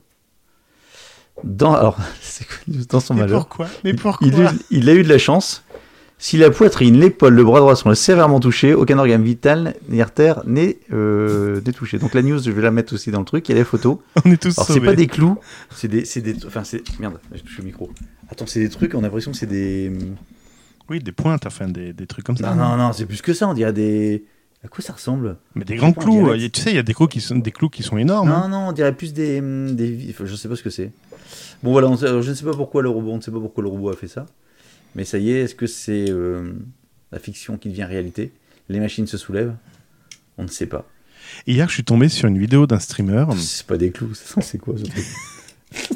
[1.42, 2.46] Dans, alors, c'est-
[2.88, 3.40] dans son Mais malheur?
[3.46, 3.68] pourquoi?
[3.84, 4.26] Mais pourquoi?
[4.26, 5.64] Il, il a eu de la chance.
[6.24, 10.40] Si la poitrine, l'épaule, le bras droit sont sévèrement touchés, aucun organe vital ni artère
[10.46, 11.98] n'est euh, touché.
[11.98, 13.46] Donc la news, je vais la mettre aussi dans le truc.
[13.46, 13.98] Il y a des photos.
[14.24, 15.36] On est tous Alors c'est pas des clous,
[15.70, 17.90] c'est des, c'est des, enfin c'est merde, j'ai touché le micro.
[18.30, 18.94] Attends, c'est des trucs.
[18.94, 19.92] On a l'impression que c'est des.
[20.88, 22.54] Oui, des pointes, enfin des, des trucs comme ça.
[22.54, 23.46] Non non non, c'est plus que ça.
[23.46, 24.24] On dirait des.
[24.64, 25.36] À quoi ça ressemble?
[25.54, 26.34] Mais des grands clous.
[26.50, 28.30] Tu sais, il y a des clous qui sont, des clous qui sont énormes.
[28.30, 28.48] hein.
[28.48, 30.90] Non non, on dirait plus des, des, enfin, je sais pas ce que c'est.
[31.62, 33.62] Bon voilà, on je ne sais pas pourquoi le robot, on ne sait pas pourquoi
[33.62, 34.24] le robot a fait ça.
[34.94, 36.52] Mais ça y est, est-ce que c'est euh,
[37.12, 38.32] la fiction qui devient réalité?
[38.68, 39.54] Les machines se soulèvent?
[40.38, 40.88] On ne sait pas.
[41.46, 43.24] Hier, je suis tombé sur une vidéo d'un streamer.
[43.38, 45.04] C'est pas des clous, c'est quoi ce truc?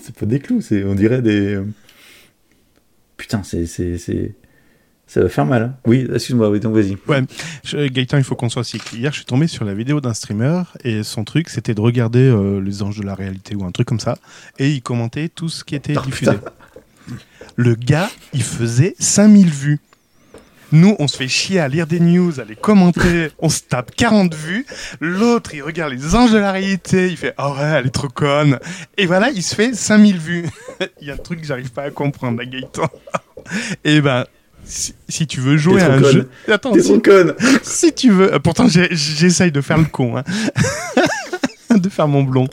[0.02, 1.60] C'est pas des clous, c'est on dirait des.
[3.16, 3.66] Putain, c'est
[5.06, 5.62] ça va faire mal.
[5.62, 5.76] hein.
[5.86, 6.96] Oui, excuse-moi, oui, donc vas-y.
[7.64, 8.96] Je- Gaëtan, il faut qu'on soit cycle.
[8.96, 12.18] Hier, je suis tombé sur la vidéo d'un streamer et son truc, c'était de regarder
[12.28, 14.18] euh, Les Anges de la Réalité ou un truc comme ça.
[14.58, 16.32] Et il commentait tout ce qui était Oh, diffusé.
[17.56, 19.80] Le gars, il faisait 5000 vues.
[20.70, 23.90] Nous, on se fait chier à lire des news, à les commenter, on se tape
[23.96, 24.66] 40 vues.
[25.00, 28.08] L'autre, il regarde les anges de la réalité, il fait «Oh ouais, elle est trop
[28.08, 28.58] conne!»
[28.98, 30.46] Et voilà, il se fait 5000 vues.
[31.00, 32.88] il y a un truc que j'arrive pas à comprendre, la Gaëtan.
[33.84, 34.26] Et ben,
[34.64, 36.12] si, si tu veux jouer à un conne.
[36.12, 36.30] jeu...
[36.52, 38.38] Attends, si- trop conne si tu veux.
[38.40, 40.18] Pourtant, j'essaye de faire le con.
[40.18, 40.24] hein.
[41.78, 42.46] de faire mon blond.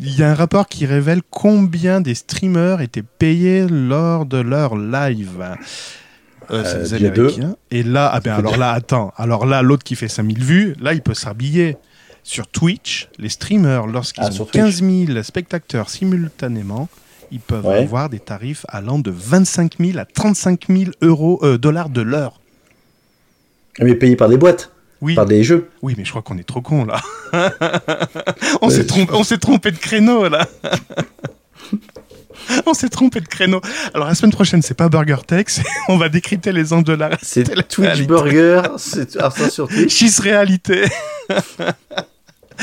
[0.00, 4.76] Il y a un rapport qui révèle combien des streamers étaient payés lors de leur
[4.76, 5.40] live.
[5.40, 5.54] Euh,
[6.50, 6.94] Euh, deux.
[7.28, 7.56] Américains.
[7.70, 9.12] Et là, ah ben alors là, attends.
[9.18, 11.76] Alors là, l'autre qui fait 5000 vues, là, il peut s'habiller.
[12.22, 14.62] Sur Twitch, les streamers, lorsqu'ils Ah, ont sur Twitch.
[14.80, 16.88] 15 000 spectateurs simultanément,
[17.30, 17.78] ils peuvent Ouais.
[17.82, 22.40] avoir des tarifs allant de 25 000 à 35 000 euros, euh, dollars de l'heure.
[23.80, 24.70] Mais payé par des boîtes,
[25.00, 25.14] Oui.
[25.14, 25.68] par des jeux.
[25.82, 27.00] Oui, mais je crois qu'on est trop con là.
[28.62, 28.86] on s'est
[29.38, 30.46] trompé, de créneau là.
[32.66, 33.60] on s'est trompé de créneau.
[33.94, 36.94] Alors la semaine prochaine, c'est pas Burger Tech, c'est- on va décrypter les anges de
[36.94, 38.06] la C'est Twitch réalité.
[38.06, 40.18] Burger, c'est ça sur Twitch.
[40.20, 40.84] Réalité.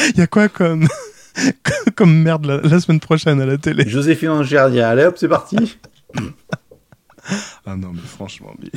[0.10, 0.88] Il y a quoi comme
[1.96, 3.88] comme merde la, la semaine prochaine à la télé?
[3.88, 5.78] Joséphine Angérdia, allez hop, c'est parti.
[7.66, 8.70] Ah non, mais franchement, mais...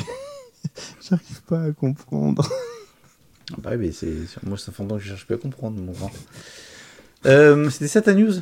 [1.09, 2.48] j'arrive pas à comprendre.
[3.53, 5.80] Ah Bah oui, mais c'est moi ça fait longtemps que je cherche plus à comprendre
[5.80, 6.11] mon grand.
[7.26, 8.34] Euh, C'était ça ta news?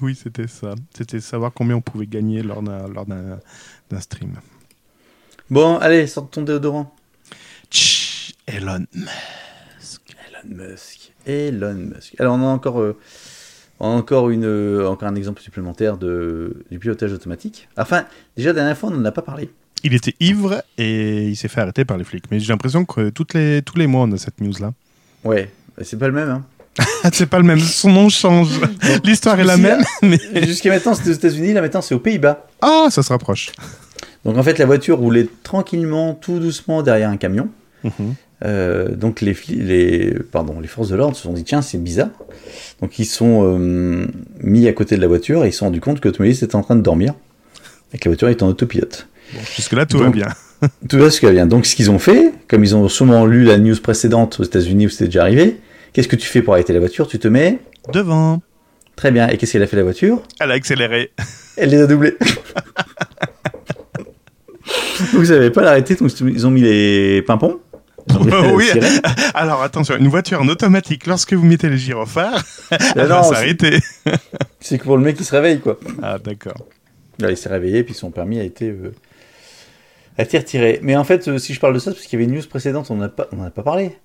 [0.00, 0.74] Oui, c'était ça.
[0.96, 3.38] C'était savoir combien on pouvait gagner lors d'un lors d'un
[3.90, 4.34] d'un stream.
[5.50, 6.94] Bon, allez, sors ton déodorant.
[7.70, 11.12] Tch, Elon Elon Musk.
[11.26, 12.14] Elon Musk.
[12.18, 12.98] Alors on a encore, euh,
[13.78, 17.68] encore, une, euh, encore un exemple supplémentaire de, du pilotage automatique.
[17.76, 18.06] Enfin,
[18.36, 19.50] déjà la dernière fois on n'en a pas parlé.
[19.84, 22.24] Il était ivre et il s'est fait arrêter par les flics.
[22.30, 24.72] Mais j'ai l'impression que toutes les, tous les mois, on a cette news-là.
[25.24, 25.50] Ouais,
[25.82, 26.28] c'est pas le même.
[26.28, 26.44] Hein.
[27.12, 28.58] C'est pas le même, son nom change.
[29.04, 30.18] L'histoire est la même, mais...
[30.46, 32.46] Jusqu'à maintenant c'était aux États-Unis, là maintenant c'est aux Pays-Bas.
[32.62, 33.52] Ah, ça se rapproche.
[34.24, 37.48] Donc en fait la voiture roulait tranquillement, tout doucement derrière un camion.
[37.84, 38.14] Mhm.
[38.44, 42.10] Euh, donc les, les, pardon, les forces de l'ordre se sont dit tiens c'est bizarre.
[42.80, 44.06] Donc ils sont euh,
[44.40, 46.56] mis à côté de la voiture et ils se sont rendus compte que l'automobiliste était
[46.56, 47.14] en train de dormir
[47.92, 49.08] et que la voiture est en autopilote.
[49.32, 50.26] Bon, Jusque-là, tout va bien.
[50.88, 51.46] Tout va va bien.
[51.46, 54.86] Donc ce qu'ils ont fait, comme ils ont sûrement lu la news précédente aux États-Unis
[54.86, 55.56] où c'était déjà arrivé,
[55.92, 57.08] qu'est-ce que tu fais pour arrêter la voiture?
[57.08, 57.58] Tu te mets
[57.92, 58.40] Devant.
[58.94, 59.26] très bien.
[59.28, 60.22] Et qu'est-ce qu'elle a fait la voiture?
[60.38, 61.10] Elle a accéléré.
[61.56, 62.14] Elle les a doublés.
[65.12, 67.58] vous savez pas l'arrêter, donc ils ont mis les pimpons.
[68.54, 68.68] Oui.
[69.34, 73.34] Alors attention, une voiture en automatique, lorsque vous mettez les gyrophares, elle va non, c'est-
[73.34, 73.78] s'arrêter.
[74.60, 75.78] c'est que pour le mec qui se réveille quoi.
[76.02, 76.66] Ah, d'accord.
[77.18, 78.92] Là, il s'est réveillé, puis son permis a été, euh,
[80.18, 80.78] a été retiré.
[80.82, 82.46] Mais en fait, euh, si je parle de ça, parce qu'il y avait une news
[82.48, 83.96] précédente, on n'en a, pas- on en a pas parlé.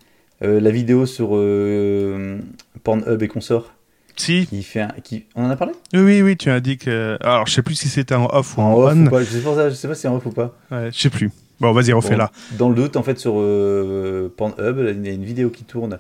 [0.44, 2.38] Euh, la vidéo sur euh,
[2.84, 3.74] Pornhub et consorts,
[4.16, 4.46] Si.
[4.48, 5.26] qui fait un, qui...
[5.36, 5.74] On en a parlé?
[5.94, 7.18] Oui, oui, oui, tu as dit que.
[7.22, 9.06] Alors, je sais plus si c'était en off ou en, En off on.
[9.08, 10.56] ou pas je sais, pas je sais pas si c'est en off ou pas.
[10.72, 11.32] Ouais, je sais plus.
[11.60, 12.32] Bon, vas-y, refais-la.
[12.52, 15.50] Bon, dans le doute, en fait, sur euh, Pornhub, là, il y a une vidéo
[15.50, 15.98] qui tourne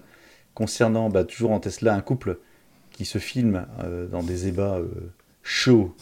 [0.53, 2.37] concernant, bah, toujours en Tesla, un couple
[2.91, 3.65] qui se filme
[4.11, 4.77] dans des ébats
[5.43, 5.95] chauds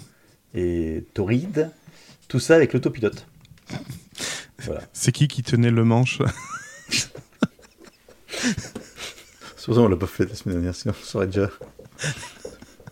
[0.53, 1.69] et torrides.
[2.27, 3.27] Tout ça avec l'autopilote.
[4.65, 4.81] Voilà.
[4.93, 6.19] C'est qui qui tenait le manche?
[9.57, 11.49] C'est pour ça qu'on l'a pas fait la semaine dernière, sinon on saurait déjà.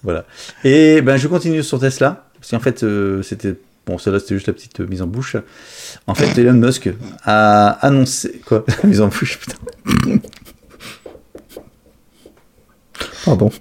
[0.04, 0.26] voilà.
[0.64, 3.56] Et ben je continue sur Tesla, parce qu'en fait euh, c'était
[3.86, 5.36] bon, celle-là c'était juste la petite euh, mise en bouche.
[6.08, 6.90] En fait, Elon Musk
[7.24, 8.66] a annoncé quoi?
[8.84, 9.58] La mise en bouche, putain.
[13.26, 13.52] Pardon,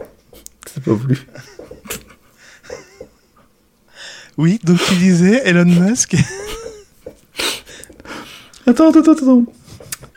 [0.66, 1.18] c'est pas voulu.
[4.38, 6.16] Oui, donc tu disais Elon Musk?
[8.66, 9.44] Attends, attends, attends, attends.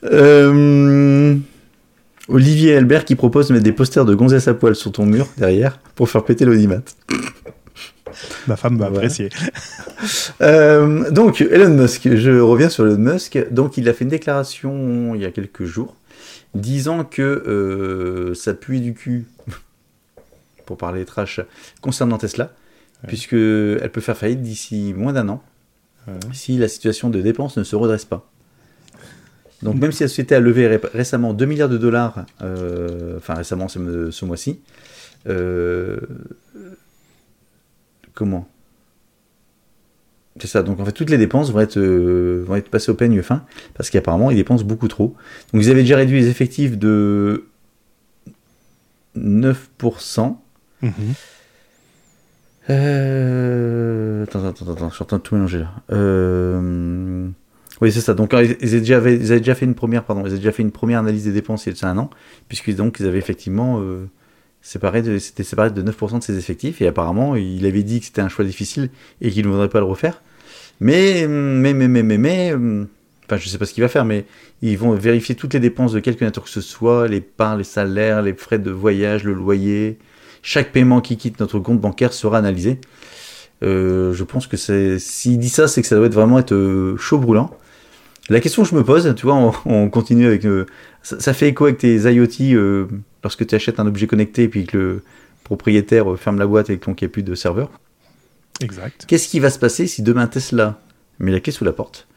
[0.04, 1.36] Euh,
[2.28, 5.28] Olivier Albert qui propose de mettre des posters de gonzesses à poil sur ton mur
[5.38, 6.82] derrière pour faire péter l'audimat.
[8.48, 8.98] Ma femme va Voilà.
[9.08, 9.30] apprécier.
[10.42, 13.38] Euh, donc, Elon Musk, je reviens sur Elon Musk.
[13.52, 15.96] Donc, il a fait une déclaration il y a quelques jours
[16.54, 19.26] disant que euh, ça puait du cul,
[20.66, 21.40] pour parler trash,
[21.82, 22.52] concernant Tesla,
[23.08, 25.42] puisque elle peut faire faillite d'ici moins d'un an
[26.08, 26.14] Ouais.
[26.34, 28.30] si la situation de dépenses ne se redresse pas.
[29.64, 33.34] Donc, même si la société a levé ré- récemment 2 milliards de dollars, euh, enfin
[33.36, 34.60] récemment, ce, ce mois-ci,
[35.28, 35.98] euh,
[38.14, 38.48] comment?
[40.40, 42.96] C'est ça, donc en fait toutes les dépenses vont être, euh, vont être passées au
[42.96, 45.16] peigne fin, parce qu'apparemment ils dépensent beaucoup trop.
[45.54, 47.46] Donc ils avaient déjà réduit les effectifs de
[49.18, 50.36] 9%.
[50.82, 50.92] Mhm.
[52.70, 54.24] Euh...
[54.24, 55.72] Attends, attends, attends, je suis en train de tout mélanger là.
[55.92, 57.30] Euh...
[57.82, 58.14] Oui, c'est ça.
[58.14, 60.72] Donc ils, ils avaient déjà, fait- déjà une première, pardon, ils avaient déjà fait une
[60.72, 62.10] première analyse des dépenses il y a un an,
[62.48, 64.06] puisque donc ils avaient effectivement euh,
[64.62, 68.06] séparé, de, c'était séparé de 9% de ses effectifs, et apparemment il avait dit que
[68.06, 68.90] c'était un choix difficile
[69.22, 70.22] et qu'il ne voudrait pas le refaire.
[70.80, 72.86] Mais, mais, mais, mais, mais, mais, euh,
[73.26, 74.26] enfin, je sais pas ce qu'il va faire, mais
[74.62, 77.64] ils vont vérifier toutes les dépenses de quelque nature que ce soit, les parts, les
[77.66, 79.98] salaires, les frais de voyage, le loyer,
[80.44, 82.80] chaque paiement qui quitte notre compte bancaire sera analysé.
[83.64, 87.18] Euh, je pense que s'il dit ça, c'est que ça doit vraiment être euh, chaud
[87.18, 87.52] brûlant.
[88.30, 90.66] La question que je me pose, tu vois, on, on continue avec, euh,
[91.04, 92.88] ça, ça fait écho avec tes IoT euh,
[93.24, 95.04] lorsque tu achètes un objet connecté et puis que le
[95.44, 97.70] propriétaire euh, ferme la boîte et donc il n'y a plus de serveur.
[98.62, 99.06] Exact.
[99.08, 100.80] Qu'est-ce qui va se passer si demain Tesla
[101.20, 102.08] met la clé sous la porte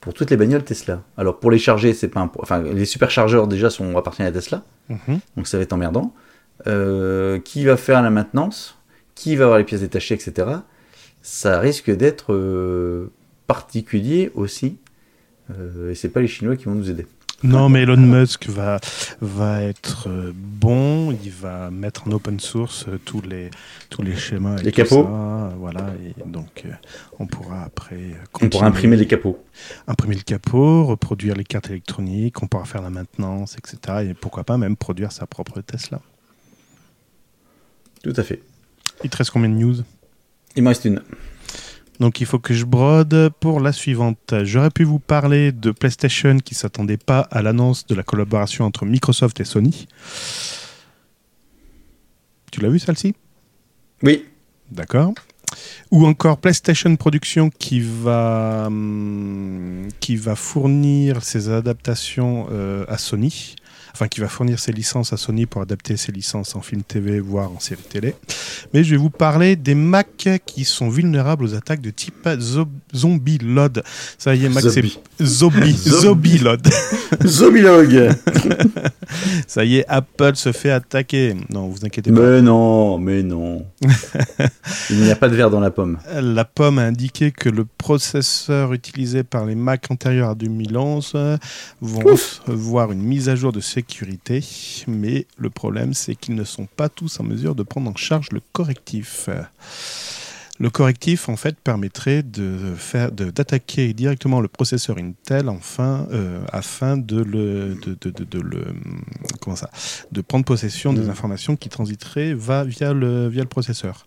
[0.00, 1.02] pour toutes les bagnoles Tesla?
[1.16, 2.30] Alors pour les charger, c'est pas un...
[2.40, 5.20] enfin les superchargeurs déjà sont appartiennent à Tesla, Mhm.
[5.36, 6.14] donc ça va être emmerdant.
[6.66, 8.76] Euh, qui va faire la maintenance?
[9.14, 10.48] Qui va avoir les pièces détachées, etc.
[11.22, 13.10] Ça risque d'être euh,
[13.46, 14.76] particulier aussi.
[15.50, 17.06] Euh, et c'est pas les Chinois qui vont nous aider.
[17.44, 18.80] Non, mais Elon Musk va,
[19.20, 21.12] va être euh, bon.
[21.22, 23.50] Il va mettre en open source euh, tous les,
[23.90, 24.58] tous les schémas.
[24.58, 25.04] et Les tout capots.
[25.04, 25.86] ça, voilà.
[26.04, 26.64] Et donc,
[27.20, 28.00] on pourra après.
[28.42, 29.38] On pourra imprimer les capots.
[29.86, 34.08] imprimer le capot, reproduire les cartes électroniques, on pourra faire la maintenance, etc.
[34.10, 36.00] Et pourquoi pas même produire sa propre Tesla.
[38.02, 38.42] Tout à fait.
[39.04, 39.76] Il te reste combien de news?
[40.56, 41.00] Il m'en reste une.
[42.00, 44.34] Donc il faut que je brode pour la suivante.
[44.44, 48.86] J'aurais pu vous parler de PlayStation qui s'attendait pas à l'annonce de la collaboration entre
[48.86, 49.88] Microsoft et Sony.
[52.52, 53.14] Tu l'as vu celle-ci?
[54.02, 54.24] Oui.
[54.70, 55.12] D'accord.
[55.90, 63.56] Ou encore PlayStation Production qui va, hum, qui va fournir ses adaptations euh, à Sony.
[63.98, 67.18] Enfin, qui va fournir ses licences à Sony pour adapter ses licences en film TV,
[67.18, 68.14] voire en série télé.
[68.72, 72.68] Mais je vais vous parler des Mac qui sont vulnérables aux attaques de type zo-
[72.94, 73.82] Zombie Load.
[74.16, 74.98] Ça y est, Mac, c'est Zombie.
[75.20, 76.00] Zombie, Zombie.
[76.00, 76.68] Zombie Load.
[77.24, 78.10] Zobilog
[79.48, 81.34] Ça y est, Apple se fait attaquer.
[81.50, 82.20] Non, vous inquiétez pas.
[82.20, 83.66] Mais non, mais non.
[84.90, 85.98] Il n'y a pas de verre dans la pomme.
[86.20, 91.36] La pomme a indiqué que le processeur utilisé par les Mac antérieurs à 2011 euh,
[91.80, 92.42] vont Ouf.
[92.46, 93.87] recevoir une mise à jour de sécurité,
[94.86, 98.28] mais le problème c'est qu'ils ne sont pas tous en mesure de prendre en charge
[98.32, 99.28] le correctif.
[100.60, 106.96] Le correctif en fait permettrait de faire d'attaquer directement le processeur Intel enfin euh, afin
[106.96, 108.64] de le de, de- de- de le
[109.40, 109.70] comment ça
[110.10, 111.10] de prendre possession des Mm.
[111.10, 114.06] informations qui transiteraient va via le via le processeur.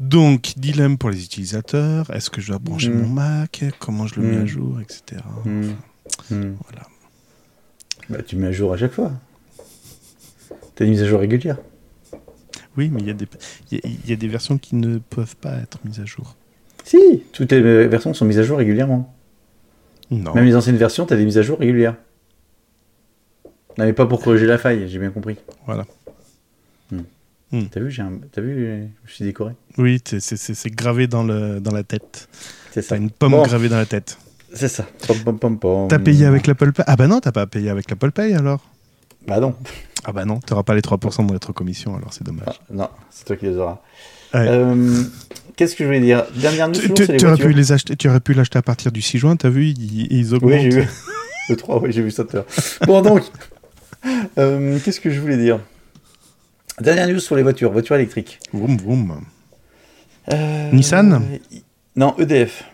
[0.00, 2.10] Donc, dilemme pour les utilisateurs.
[2.10, 3.02] Est-ce que je dois brancher Mm.
[3.02, 4.42] mon Mac Comment je le mets Mm.
[4.42, 5.20] à jour, etc.
[6.30, 6.86] Voilà.
[8.08, 9.12] Bah, tu mets à jour à chaque fois.
[10.74, 11.58] T'as une mise à jour régulière.
[12.76, 13.28] Oui, mais il y, a des-
[13.72, 16.36] y a- il y a des versions qui ne peuvent pas être mises à jour.
[16.84, 19.14] Si, toutes les versions sont mises à jour régulièrement.
[20.10, 20.34] Non.
[20.34, 21.96] Même les anciennes versions, t'as des mises à jour régulières.
[23.78, 25.36] Non, mais pas pour corriger la faille, j'ai bien compris.
[25.66, 25.86] Voilà.
[27.72, 28.12] T'as vu, j'ai un...
[28.30, 29.54] T'as vu, euh, je suis décoré.
[29.76, 32.28] Oui, c'est- c'est c'est- c'est gravé dans, le, dans la tête.
[32.70, 32.90] C'est ça.
[32.94, 33.42] T'as une pomme Bon.
[33.42, 34.18] gravée dans la tête.
[34.54, 34.86] C'est ça.
[35.88, 36.84] T'as payé avec l'Apple Pay?
[36.88, 38.60] Ah bah non, t'as pas payé avec l'Apple Pay alors?
[39.26, 39.54] Bah non.
[40.04, 42.46] Ah bah non, t'auras pas les 3% de rétrocommission alors c'est dommage.
[42.48, 43.80] Ah, non, c'est toi qui les auras.
[44.34, 44.46] Ouais.
[44.48, 45.02] Euh,
[45.56, 46.24] Qu'est-ce que je voulais dire?
[46.36, 47.56] Dernière news, Tu, tu- les tu aurais pu voitures.
[47.58, 50.34] les acheter, tu aurais pu l'acheter à partir du 6 juin, t'as vu, ils, ils
[50.34, 50.52] augmentent.
[50.52, 50.88] Oui, j'ai vu.
[51.50, 52.46] Le 3, oui, j'ai vu ça tout à l'heure.
[52.86, 53.22] Bon, donc,
[54.38, 55.60] euh, qu'est-ce que je voulais dire?
[56.80, 58.38] Dernière news sur les voitures, voitures électriques.
[58.54, 59.20] Vroom, vroom.
[60.32, 61.22] Euh, Nissan?
[61.96, 62.64] Non, EDF.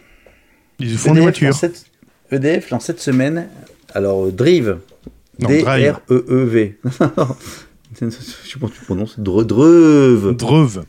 [0.78, 1.48] Ils font des EDF voitures.
[1.48, 1.86] lance cette-
[2.30, 3.48] EDF lance cette semaine,
[3.94, 4.78] alors euh, Drive.
[5.38, 6.78] D-R-E-E-V.
[8.00, 8.18] Je sais
[8.54, 9.18] pas comment tu prononces.
[9.18, 10.34] Dre- Dreuve.
[10.36, 10.84] Dreuve.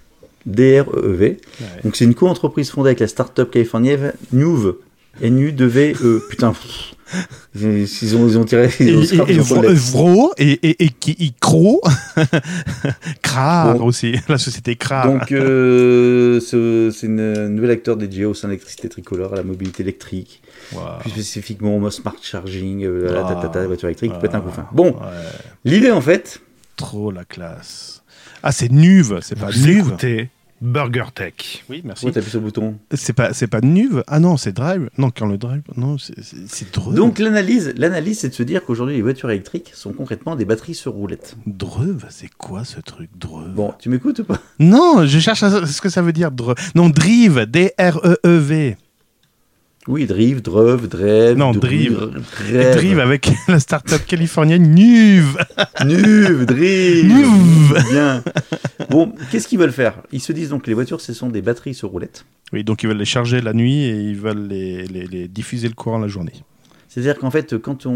[0.45, 1.25] D-R-E-E-V.
[1.59, 1.65] Ouais.
[1.83, 4.75] Donc c'est une co-entreprise fondée avec la start-up californienne Nuve.
[5.21, 6.23] N-U-V-E.
[6.29, 6.93] Putain, pff,
[7.55, 8.69] Ils, ils ont, ils ont tiré.
[8.79, 11.81] Et, Ils ont et, et Vro- et, et, et, qui- et Cro.
[13.21, 13.85] Krar Bon.
[13.85, 15.07] aussi, la société Krar.
[15.07, 19.43] Donc, euh, ce- c'est une nouvel acteur dédié au sein de l'électricité tricolore, à la
[19.43, 20.41] mobilité électrique,
[20.99, 23.33] plus spécifiquement au smart charging, euh, la Ah.
[23.35, 24.67] tatata, la voiture électrique, peut être un coup fin.
[24.71, 24.99] Bon, Ouais,
[25.65, 26.41] l'idée en fait,
[26.75, 28.03] trop la classe.
[28.43, 29.87] Ah, c'est Nuve, c'est pas Nuve.
[29.87, 30.29] écoutez
[30.61, 31.63] Burger Tech.
[31.69, 32.05] Oui, merci.
[32.05, 34.03] pourquoi t'appuies sur le bouton C'est pas, c'est pas Nuve.
[34.07, 34.89] Ah non, c'est Drive.
[34.97, 35.61] Non, quand le Drive.
[35.75, 36.95] Non, c'est, Dreuve.
[36.95, 40.73] Donc l'analyse, l'analyse, c'est de se dire qu'aujourd'hui les voitures électriques sont concrètement des batteries
[40.75, 41.35] sur roulette.
[41.45, 44.39] Dreuve, c'est quoi ce truc Dreuve Bon, tu m'écoutes ou pas?
[44.59, 46.31] Non, je cherche à- ce que ça veut dire.
[46.31, 46.55] Dreuve.
[46.75, 48.77] Non, Drive, D-R-E-E-V.
[49.87, 51.37] Oui, Drive, Dreuve, Drev.
[51.37, 51.97] Non, Drive,
[52.51, 55.37] Drive avec la start-up californienne Nuve.
[55.85, 57.05] Nuve, Drive.
[57.05, 57.83] Nuve.
[57.89, 58.23] Bien.
[58.89, 60.01] Bon, qu'est-ce qu'ils veulent faire?
[60.11, 62.25] Ils se disent donc que les voitures, ce sont des batteries sur roulette.
[62.51, 65.67] Oui, donc ils veulent les charger la nuit et ils veulent les, les- les diffuser
[65.69, 66.33] le courant la journée.
[66.89, 67.87] C'est-à-dire qu'en fait, quand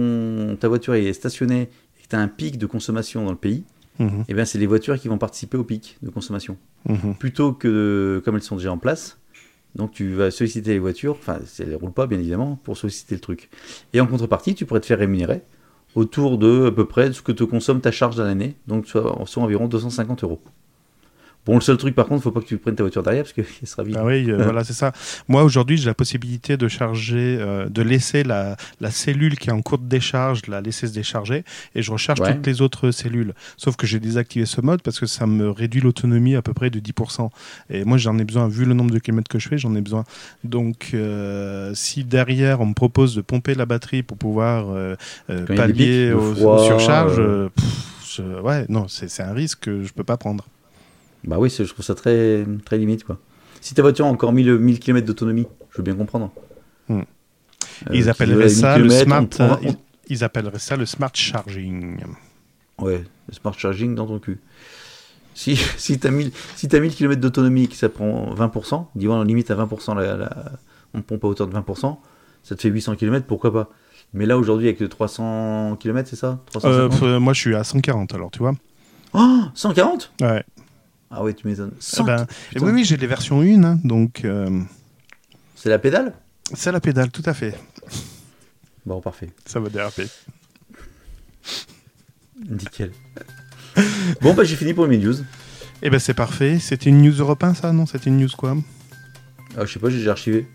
[0.60, 1.62] ta voiture est stationnée
[2.00, 3.64] et que tu as un pic de consommation dans le pays,
[4.00, 6.56] Mhm, eh bien, c'est les voitures qui vont participer au pic de consommation.
[6.88, 7.14] mhm.
[7.20, 9.18] Plutôt que, comme elles sont déjà en place,
[9.76, 13.16] donc tu vas solliciter les voitures, enfin, elles ne roulent pas bien évidemment, pour solliciter
[13.16, 13.50] le truc.
[13.94, 15.42] Et en contrepartie, tu pourrais te faire rémunérer
[15.96, 19.22] autour de à peu près ce que te consomme ta charge dans l'année, donc soit,
[19.26, 20.42] soit environ 250 euros.
[21.46, 23.34] Bon, le seul truc par contre, faut pas que tu prennes ta voiture derrière parce
[23.34, 23.96] qu'elle sera vide.
[24.00, 24.92] Ah oui, euh, voilà, c'est ça.
[25.28, 29.52] Moi, aujourd'hui, j'ai la possibilité de charger, euh, de laisser la, la cellule qui est
[29.52, 32.36] en courte décharge, la laisser se décharger, et je recharge Ouais.
[32.36, 33.34] toutes les autres cellules.
[33.58, 36.70] Sauf que j'ai désactivé ce mode parce que ça me réduit l'autonomie à peu près
[36.70, 37.30] de 10%.
[37.72, 39.82] Et moi, j'en ai besoin, vu le nombre de kilomètres que je fais, j'en ai
[39.82, 40.04] besoin.
[40.44, 44.66] Donc, euh, si derrière, on me propose de pomper la batterie pour pouvoir
[45.48, 47.22] pallier de aux, froid, aux surcharges,
[47.56, 50.46] pff, ouais, non, c'est c'est un risque que je peux pas prendre.
[51.24, 53.18] Bah oui, je trouve ça très, très limite quoi.
[53.62, 56.32] Si ta voiture a encore 1000, 1000 km d'autonomie, je veux bien comprendre.
[56.90, 57.02] Hmm.
[57.02, 57.04] Euh,
[57.94, 59.26] Ils appelleraient ça 1000 le smart.
[59.40, 59.72] on- on- euh,
[60.08, 61.98] ils, appelleraient ça le smart charging.
[62.80, 64.40] Ouais, le smart charging dans ton cul.
[65.36, 68.88] Si, si tu as 1000, si t'as 1000 km d'autonomie et que ça prend 20%,
[68.96, 70.52] disons limite à 20%, la, la-
[70.94, 71.98] on pompe à hauteur de 20%,
[72.44, 73.70] ça te fait 800 km, pourquoi pas?
[74.14, 76.28] Mais là aujourd'hui avec 300 km, c'est ça?
[76.66, 78.54] Euh, 350 pff, moi, je suis à 140 alors, tu vois.
[79.14, 80.44] Oh 140 Ouais.
[81.12, 81.74] Ah ouais, tu m'étonnes.
[81.76, 84.62] Eh 100 ben, oui, oui, j'ai les versions 1, hein, donc euh,
[85.56, 86.14] C'est la pédale?
[86.54, 87.54] C'est la pédale, tout à fait.
[88.86, 89.30] Bon, parfait.
[89.46, 90.08] Ça va déraper.
[92.50, 92.92] Nickel.
[94.22, 95.16] bon, bah j'ai fini pour mes news.
[95.82, 96.60] Eh ben, c'est parfait.
[96.60, 97.74] C'était une news européen, ça?
[97.74, 98.56] Non, c'était une news quoi?
[99.58, 100.48] Ah, je sais pas, j'ai déjà archivé.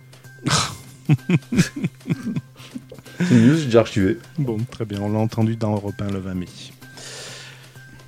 [3.19, 4.19] C'est une news, j'ai déjà archivé.
[4.39, 6.47] Bon, très bien, on l'a entendu dans Européen le 20 mai.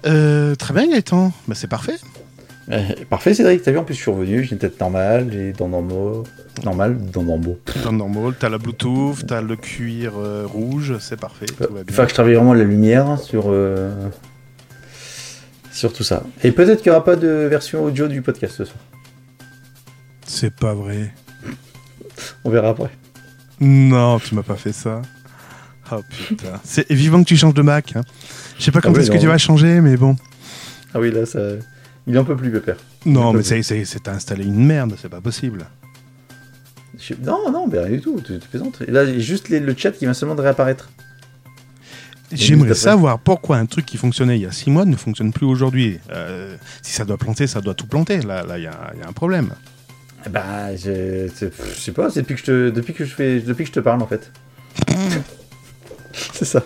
[0.06, 1.32] Euh, très bien, Gaëtan.
[1.46, 1.96] Bah, c'est parfait.
[2.70, 3.62] Euh, parfait, Cédric.
[3.62, 6.24] T'as vu, en plus, je suis revenu, j'ai une tête normale, j'ai des dents normaux.
[6.64, 7.58] Normal, dents normaux.
[7.84, 11.46] Dans le normal, t'as la Bluetooth, t'as le cuir euh, rouge, c'est parfait.
[11.46, 11.94] Tout va bien.
[11.94, 14.08] faut que je travaille vraiment la lumière sur, euh,
[15.72, 16.24] sur tout ça.
[16.42, 18.78] Et peut-être qu'il n'y aura pas de version audio du podcast ce soir.
[20.26, 21.14] C'est pas vrai.
[22.44, 22.90] On verra après.
[23.60, 25.00] Non, tu m'as pas fait ça.
[25.90, 26.60] Oh putain.
[26.64, 27.96] C'est vivant que tu changes de Mac.
[27.96, 28.02] Hein.
[28.58, 30.16] Je sais pas quand oui, est-ce que tu vas changer, mais bon.
[30.92, 31.40] Ah oui, là, ça...
[32.08, 32.76] il en peut plus, Pépère.
[33.06, 35.66] Non, mais c'est- installé une merde, c'est pas possible.
[36.98, 38.80] Je- Non, non, mais rien du tout, tu, tu plaisantes.
[38.88, 40.88] Là, juste les- le chat qui vient seulement de réapparaître.
[42.32, 45.46] J'aimerais savoir pourquoi un truc qui fonctionnait il y a 6 mois ne fonctionne plus
[45.46, 45.98] aujourd'hui.
[46.12, 48.20] Euh, si ça doit planter, ça doit tout planter.
[48.20, 49.50] Là, là, il y, a il y a un problème.
[50.28, 53.64] Bah, je, je sais pas, c'est depuis que je te, depuis que je fais, depuis
[53.64, 54.30] que je te parle en fait.
[56.12, 56.62] c'est ça.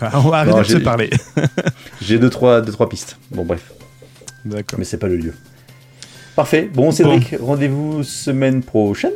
[0.00, 1.10] Ah, on va arrêter de se parler.
[2.02, 3.16] J'ai deux trois, deux trois pistes.
[3.30, 3.72] Bon bref,
[4.44, 4.78] D'accord.
[4.78, 5.34] mais c'est pas le lieu.
[6.36, 6.68] Parfait.
[6.72, 9.12] Bon, Cédric, rendez-vous semaine prochaine.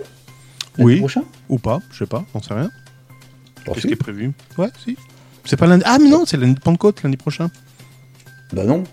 [0.77, 0.99] Lundi Oui.
[1.01, 1.25] Prochain.
[1.49, 2.71] Ou pas, je sais pas, on sait rien.
[3.57, 3.81] Qu'est-ce Parfait.
[3.89, 4.33] qui est prévu?
[4.57, 4.97] Ouais, si.
[5.45, 5.83] C'est pas lundi.
[5.87, 7.51] Ah, mais non, c'est lundi de Pentecôte, lundi prochain.
[8.53, 8.85] Bah non.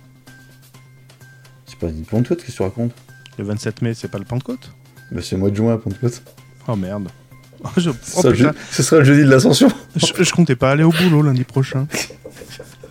[1.67, 2.91] C'est pas dit Pentecôte, qu'est-ce que tu racontes?
[3.38, 4.71] Le 27 mai, c'est pas le Pentecôte?
[5.11, 6.21] Bah c'est le mois de juin, Pentecôte.
[6.67, 7.09] Oh merde.
[7.63, 7.89] Oh, je...
[8.03, 8.51] Ce sera le putain.
[8.69, 9.69] je- ce sera le jeudi de l'ascension.
[9.95, 11.88] je, je comptais pas aller au boulot lundi prochain.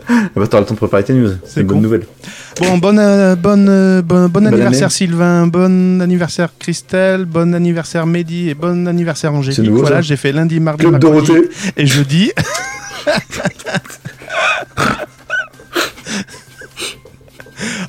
[0.09, 1.31] Ah bah t'auras le temps de préparer tes news.
[1.47, 1.75] C'est une con.
[1.75, 2.07] bonne nouvelle.
[2.61, 4.93] Bon, bon, euh, bonne, euh, bon, bon Bonne anniversaire année.
[4.95, 9.61] Sylvain, bon anniversaire Christelle, bon anniversaire Mehdi et bon anniversaire Angélique.
[9.61, 11.49] Nouveau, voilà, j'ai fait lundi, mardi, Club mercredi Dorothée.
[11.77, 12.31] et jeudi.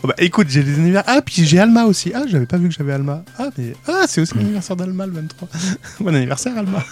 [0.04, 1.16] Oh bah, écoute, j'ai des anniversaires.
[1.18, 2.12] Ah, puis j'ai Alma aussi.
[2.14, 3.24] Ah, j'avais pas vu que j'avais Alma.
[3.40, 5.48] Ah, mais ah, c'est aussi l'anniversaire d'Alma le 23.
[6.00, 6.84] bon anniversaire Alma.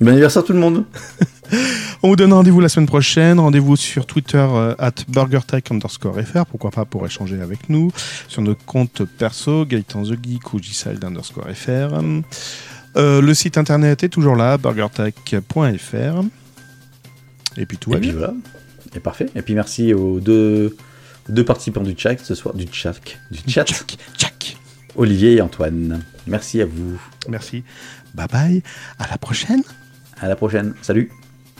[0.00, 0.84] Bon anniversaire tout le monde.
[2.02, 3.38] On vous donne rendez-vous la semaine prochaine.
[3.38, 6.46] Rendez-vous sur Twitter euh, at BurgerTech underscore FR.
[6.46, 7.92] Pourquoi pas pour échanger avec nous.
[8.28, 12.00] Sur notre compte perso, Gaëtan The Geek ou Gside underscore FR.
[12.96, 16.22] Euh, le site internet est toujours là, burgertech.fr.
[17.58, 18.18] Et puis tout va Et puis bien.
[18.18, 18.34] voilà.
[18.94, 19.26] Et parfait.
[19.34, 20.66] Et puis merci aux deux.
[20.66, 20.76] Et puis merci aux deux,
[21.28, 22.54] aux deux participants du chat ce soir.
[22.54, 22.94] Du chat.
[23.30, 23.64] Du chat.
[23.64, 24.56] Tchac, tchac.
[24.96, 26.02] Olivier et Antoine.
[26.26, 26.98] Merci à vous.
[27.28, 27.64] Merci.
[28.14, 28.62] Bye bye.
[28.98, 29.62] À la prochaine.
[30.20, 30.74] À la prochaine.
[30.82, 31.10] Salut.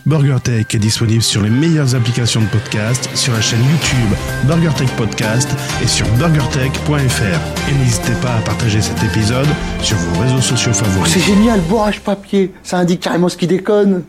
[0.06, 5.48] BurgerTech est disponible sur les meilleures applications de podcast, sur la chaîne YouTube BurgerTech Podcast
[5.82, 7.68] et sur burgertech.fr.
[7.68, 9.48] Et n'hésitez pas à partager cet épisode
[9.82, 11.12] sur vos réseaux sociaux favoris.
[11.12, 12.52] C'est génial, bourrage papier.
[12.62, 14.04] Ça indique carrément ce qui déconne.